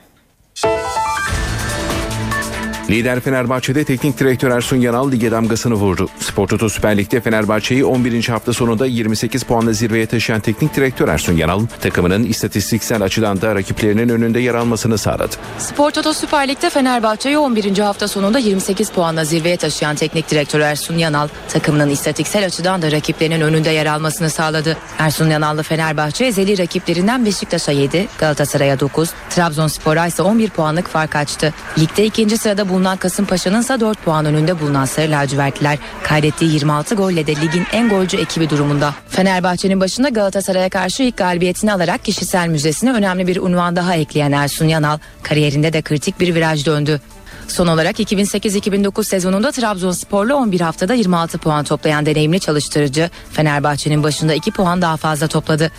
[2.91, 6.09] Lider Fenerbahçe'de teknik direktör Ersun Yanal lige damgasını vurdu.
[6.21, 8.29] Spor Toto Süper Lig'de Fenerbahçe'yi 11.
[8.29, 14.09] hafta sonunda 28 puanla zirveye taşıyan teknik direktör Ersun Yanal, takımının istatistiksel açıdan da rakiplerinin
[14.09, 15.37] önünde yer almasını sağladı.
[15.59, 17.79] Spor Toto Süper Lig'de Fenerbahçe'yi 11.
[17.79, 23.41] hafta sonunda 28 puanla zirveye taşıyan teknik direktör Ersun Yanal, takımının istatistiksel açıdan da rakiplerinin
[23.41, 24.77] önünde yer almasını sağladı.
[24.99, 31.55] Ersun Yanal'lı Fenerbahçe ezeli rakiplerinden Beşiktaş'a 7, Galatasaray'a 9, Trabzonspor'a ise 11 puanlık fark açtı.
[31.79, 37.27] Ligde ikinci sırada bulunan Kasımpaşa'nın ise 4 puan önünde bulunan Sarı Lacivertliler kaydettiği 26 golle
[37.27, 38.95] de ligin en golcü ekibi durumunda.
[39.09, 44.69] Fenerbahçe'nin başında Galatasaray'a karşı ilk galibiyetini alarak kişisel müzesine önemli bir unvan daha ekleyen Ersun
[44.69, 47.01] Yanal kariyerinde de kritik bir viraj döndü.
[47.49, 54.51] Son olarak 2008-2009 sezonunda Trabzonspor'la 11 haftada 26 puan toplayan deneyimli çalıştırıcı Fenerbahçe'nin başında 2
[54.51, 55.71] puan daha fazla topladı.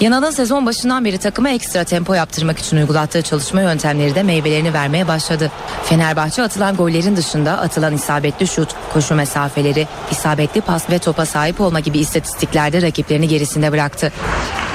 [0.00, 5.08] Yanal'ın sezon başından beri takıma ekstra tempo yaptırmak için uygulattığı çalışma yöntemleri de meyvelerini vermeye
[5.08, 5.50] başladı.
[5.84, 11.80] Fenerbahçe atılan gollerin dışında atılan isabetli şut, koşu mesafeleri, isabetli pas ve topa sahip olma
[11.80, 14.12] gibi istatistiklerde rakiplerini gerisinde bıraktı.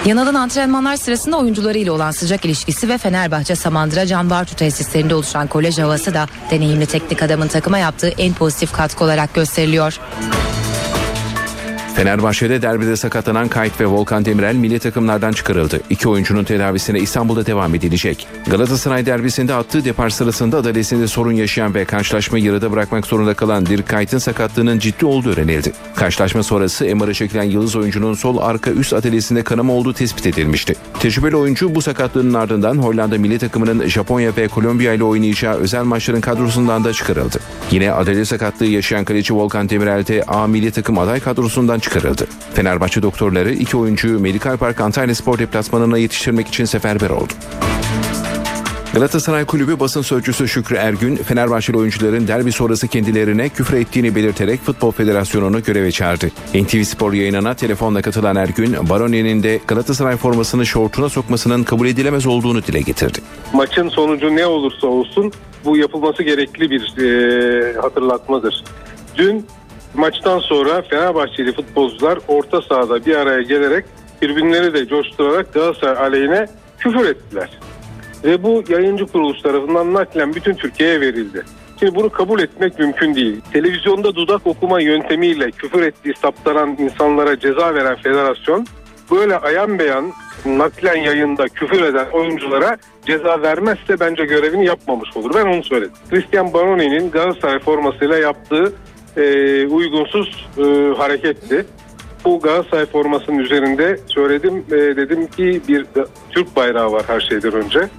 [0.05, 5.77] Yanal'ın antrenmanlar sırasında oyuncularıyla olan sıcak ilişkisi ve Fenerbahçe Samandıra Can Bartu tesislerinde oluşan kolej
[5.77, 9.99] havası da deneyimli teknik adamın takıma yaptığı en pozitif katkı olarak gösteriliyor.
[11.99, 15.81] Fenerbahçe'de derbide sakatlanan Kayt ve Volkan Demirel milli takımlardan çıkarıldı.
[15.89, 18.27] İki oyuncunun tedavisine İstanbul'da devam edilecek.
[18.47, 23.87] Galatasaray derbisinde attığı depar sırasında adalesinde sorun yaşayan ve karşılaşmayı yarıda bırakmak zorunda kalan Dirk
[23.87, 25.71] Kayt'ın sakatlığının ciddi olduğu öğrenildi.
[25.95, 30.75] Karşılaşma sonrası MR'a çekilen Yıldız oyuncunun sol arka üst adalesinde kanama olduğu tespit edilmişti.
[30.99, 36.21] Tecrübeli oyuncu bu sakatlığının ardından Hollanda milli takımının Japonya ve Kolombiya ile oynayacağı özel maçların
[36.21, 37.39] kadrosundan da çıkarıldı.
[37.71, 42.27] Yine adale sakatlığı yaşayan kaleci Volkan Demirel de A milli takım aday kadrosundan çıkarıldı çıkarıldı.
[42.53, 47.33] Fenerbahçe doktorları iki oyuncuyu Medikal Park Antalya Spor deplasmanına yetiştirmek için seferber oldu.
[48.93, 54.91] Galatasaray Kulübü basın sözcüsü Şükrü Ergün, Fenerbahçeli oyuncuların derbi sonrası kendilerine küfür ettiğini belirterek Futbol
[54.91, 56.27] Federasyonu'nu göreve çağırdı.
[56.55, 62.63] NTV Spor yayınına telefonla katılan Ergün, Baroni'nin de Galatasaray formasını şortuna sokmasının kabul edilemez olduğunu
[62.63, 63.19] dile getirdi.
[63.53, 65.31] Maçın sonucu ne olursa olsun
[65.65, 68.63] bu yapılması gerekli bir e, hatırlatmadır.
[69.15, 69.45] Dün
[69.93, 73.85] maçtan sonra Fenerbahçeli futbolcular orta sahada bir araya gelerek
[74.21, 76.47] tribünleri de coşturarak Galatasaray aleyhine
[76.79, 77.49] küfür ettiler.
[78.23, 81.43] Ve bu yayıncı kuruluş tarafından naklen bütün Türkiye'ye verildi.
[81.79, 83.41] Şimdi bunu kabul etmek mümkün değil.
[83.53, 88.67] Televizyonda dudak okuma yöntemiyle küfür ettiği saptanan insanlara ceza veren federasyon
[89.11, 90.11] böyle ayan beyan
[90.45, 95.31] naklen yayında küfür eden oyunculara ceza vermezse bence görevini yapmamış olur.
[95.35, 95.93] Ben onu söyledim.
[96.09, 98.73] Christian Baroni'nin Galatasaray formasıyla yaptığı
[99.17, 100.63] e, uygunsuz e,
[100.97, 101.65] hareketti.
[102.25, 105.85] Bu Galatasaray formasının üzerinde söyledim e, dedim ki bir
[106.31, 107.89] Türk bayrağı var her şeyden önce.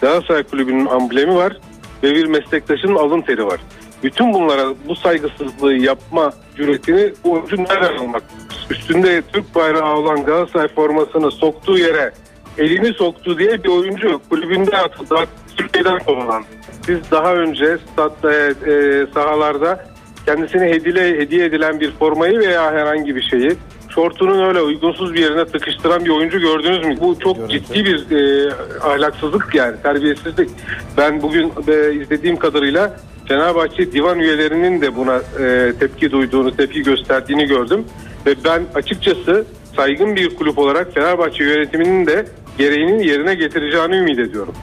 [0.00, 1.56] Galatasaray Kulübü'nün amblemi var
[2.02, 3.60] ve bir meslektaşının alın teri var.
[4.02, 8.22] Bütün bunlara bu saygısızlığı yapma cüretini bu oyuncu nereden almak?
[8.70, 12.12] Üstünde Türk bayrağı olan Galatasaray formasını soktuğu yere
[12.58, 15.16] elini soktu diye bir oyuncu kulübünde atıldı.
[15.56, 16.44] Türkiye'den kovulan.
[16.86, 19.84] Siz daha önce statta, e, e, sahalarda
[20.30, 23.52] kendisine hediye, hediye edilen bir formayı veya herhangi bir şeyi
[23.94, 26.96] şortunun öyle uygunsuz bir yerine tıkıştıran bir oyuncu gördünüz mü?
[27.00, 30.50] Bu çok ciddi bir e, ahlaksızlık yani terbiyesizlik.
[30.96, 37.46] Ben bugün e, izlediğim kadarıyla Fenerbahçe divan üyelerinin de buna e, tepki duyduğunu, tepki gösterdiğini
[37.46, 37.84] gördüm.
[38.26, 39.44] Ve ben açıkçası
[39.76, 42.26] saygın bir kulüp olarak Fenerbahçe yönetiminin de
[42.58, 44.54] gereğinin yerine getireceğini ümit ediyorum.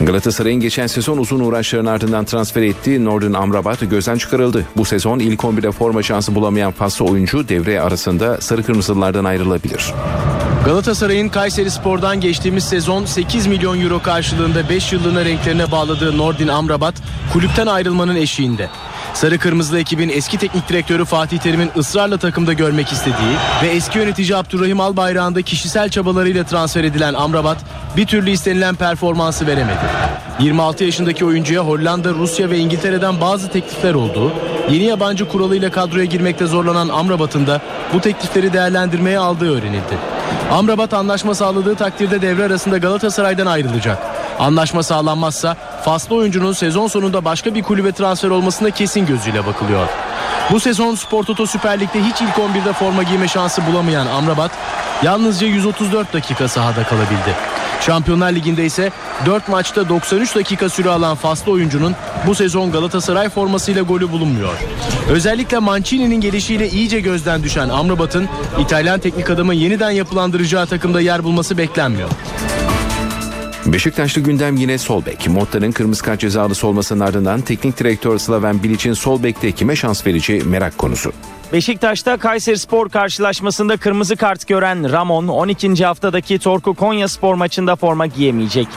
[0.00, 4.64] Galatasaray'ın geçen sezon uzun uğraşların ardından transfer ettiği Nordin Amrabat gözden çıkarıldı.
[4.76, 9.92] Bu sezon ilk 11'de forma şansı bulamayan faslı oyuncu devre arasında sarı kırmızılardan ayrılabilir.
[10.64, 16.94] Galatasaray'ın Kayseri Spor'dan geçtiğimiz sezon 8 milyon euro karşılığında 5 yıllığına renklerine bağladığı Nordin Amrabat
[17.32, 18.68] kulüpten ayrılmanın eşiğinde.
[19.16, 24.36] Sarı Kırmızılı ekibin eski teknik direktörü Fatih Terim'in ısrarla takımda görmek istediği ve eski yönetici
[24.36, 27.58] Abdurrahim Albayrak'ın da kişisel çabalarıyla transfer edilen Amrabat
[27.96, 29.78] bir türlü istenilen performansı veremedi.
[30.40, 34.32] 26 yaşındaki oyuncuya Hollanda, Rusya ve İngiltere'den bazı teklifler oldu.
[34.70, 37.60] Yeni yabancı kuralıyla kadroya girmekte zorlanan Amrabat'ın da
[37.94, 39.98] bu teklifleri değerlendirmeye aldığı öğrenildi.
[40.52, 44.15] Amrabat anlaşma sağladığı takdirde devre arasında Galatasaray'dan ayrılacak.
[44.38, 49.88] Anlaşma sağlanmazsa faslı oyuncunun sezon sonunda başka bir kulübe transfer olmasına kesin gözüyle bakılıyor.
[50.50, 54.50] Bu sezon Spor Toto Süper Lig'de hiç ilk 11'de forma giyme şansı bulamayan Amrabat
[55.02, 57.34] yalnızca 134 dakika sahada kalabildi.
[57.80, 58.92] Şampiyonlar Ligi'nde ise
[59.26, 61.94] 4 maçta 93 dakika süre alan faslı oyuncunun
[62.26, 64.54] bu sezon Galatasaray formasıyla golü bulunmuyor.
[65.10, 68.28] Özellikle Mancini'nin gelişiyle iyice gözden düşen Amrabat'ın
[68.60, 72.08] İtalyan teknik adamı yeniden yapılandıracağı takımda yer bulması beklenmiyor.
[73.72, 75.28] Beşiktaşlı gündem yine sol bek.
[75.28, 80.42] Motta'nın kırmızı kart cezalısı olmasının ardından teknik direktör Slaven Bilic'in sol bekte kime şans vereceği
[80.42, 81.12] merak konusu.
[81.52, 85.84] Beşiktaş'ta Kayseri Spor karşılaşmasında kırmızı kart gören Ramon 12.
[85.84, 88.68] haftadaki Torku Konya Spor maçında forma giyemeyecek.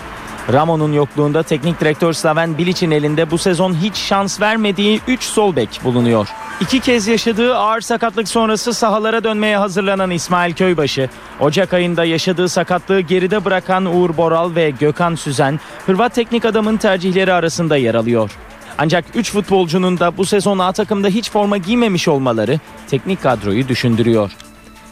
[0.54, 5.82] Ramon'un yokluğunda teknik direktör Slaven Bilic'in elinde bu sezon hiç şans vermediği 3 sol bek
[5.84, 6.28] bulunuyor.
[6.62, 13.00] İki kez yaşadığı ağır sakatlık sonrası sahalara dönmeye hazırlanan İsmail Köybaşı, Ocak ayında yaşadığı sakatlığı
[13.00, 18.32] geride bırakan Uğur Boral ve Gökhan Süzen, Hırvat teknik adamın tercihleri arasında yer alıyor.
[18.78, 24.32] Ancak 3 futbolcunun da bu sezon A takımda hiç forma giymemiş olmaları teknik kadroyu düşündürüyor.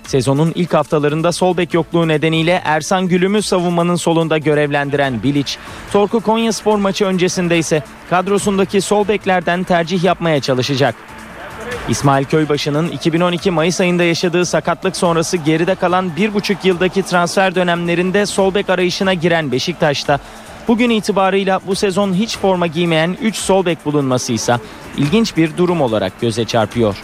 [0.07, 5.53] Sezonun ilk haftalarında sol bek yokluğu nedeniyle Ersan Gülüm'ü savunmanın solunda görevlendiren Bilic,
[5.91, 10.95] Torku Konya Spor maçı öncesinde ise kadrosundaki sol beklerden tercih yapmaya çalışacak.
[11.89, 18.25] İsmail Köybaşı'nın 2012 Mayıs ayında yaşadığı sakatlık sonrası geride kalan bir buçuk yıldaki transfer dönemlerinde
[18.25, 20.19] sol bek arayışına giren Beşiktaş'ta
[20.67, 24.57] bugün itibarıyla bu sezon hiç forma giymeyen 3 sol bek bulunması ise
[24.97, 26.97] ilginç bir durum olarak göze çarpıyor.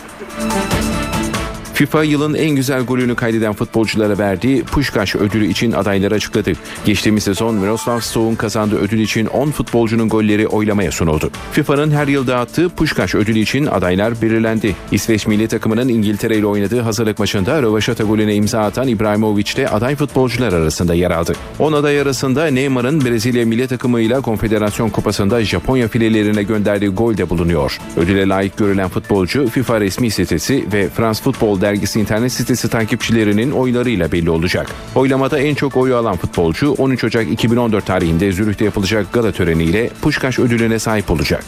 [1.83, 6.51] FIFA yılın en güzel golünü kaydeden futbolculara verdiği Puşkaş ödülü için adayları açıkladı.
[6.85, 11.31] Geçtiğimiz sezon Miroslav Stoğ'un kazandığı ödül için 10 futbolcunun golleri oylamaya sunuldu.
[11.51, 14.75] FIFA'nın her yıl dağıttığı Puşkaş ödülü için adaylar belirlendi.
[14.91, 19.95] İsveç milli takımının İngiltere ile oynadığı hazırlık maçında rövaşata golüne imza atan İbrahimovic de aday
[19.95, 21.33] futbolcular arasında yer aldı.
[21.59, 27.79] 10 aday arasında Neymar'ın Brezilya milli takımıyla Konfederasyon Kupası'nda Japonya filelerine gönderdiği gol de bulunuyor.
[27.97, 34.11] Ödüle layık görülen futbolcu FIFA resmi sitesi ve France Football dergisi internet sitesi takipçilerinin oylarıyla
[34.11, 34.67] belli olacak.
[34.95, 40.39] Oylamada en çok oyu alan futbolcu 13 Ocak 2014 tarihinde Zürih'te yapılacak gala töreniyle Puşkaş
[40.39, 41.43] ödülüne sahip olacak.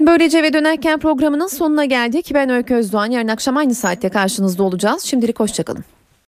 [0.00, 2.30] Böylece ve dönerken programının sonuna geldik.
[2.34, 3.10] Ben Öykü Özdoğan.
[3.10, 5.02] Yarın akşam aynı saatte karşınızda olacağız.
[5.02, 5.84] Şimdilik hoşçakalın.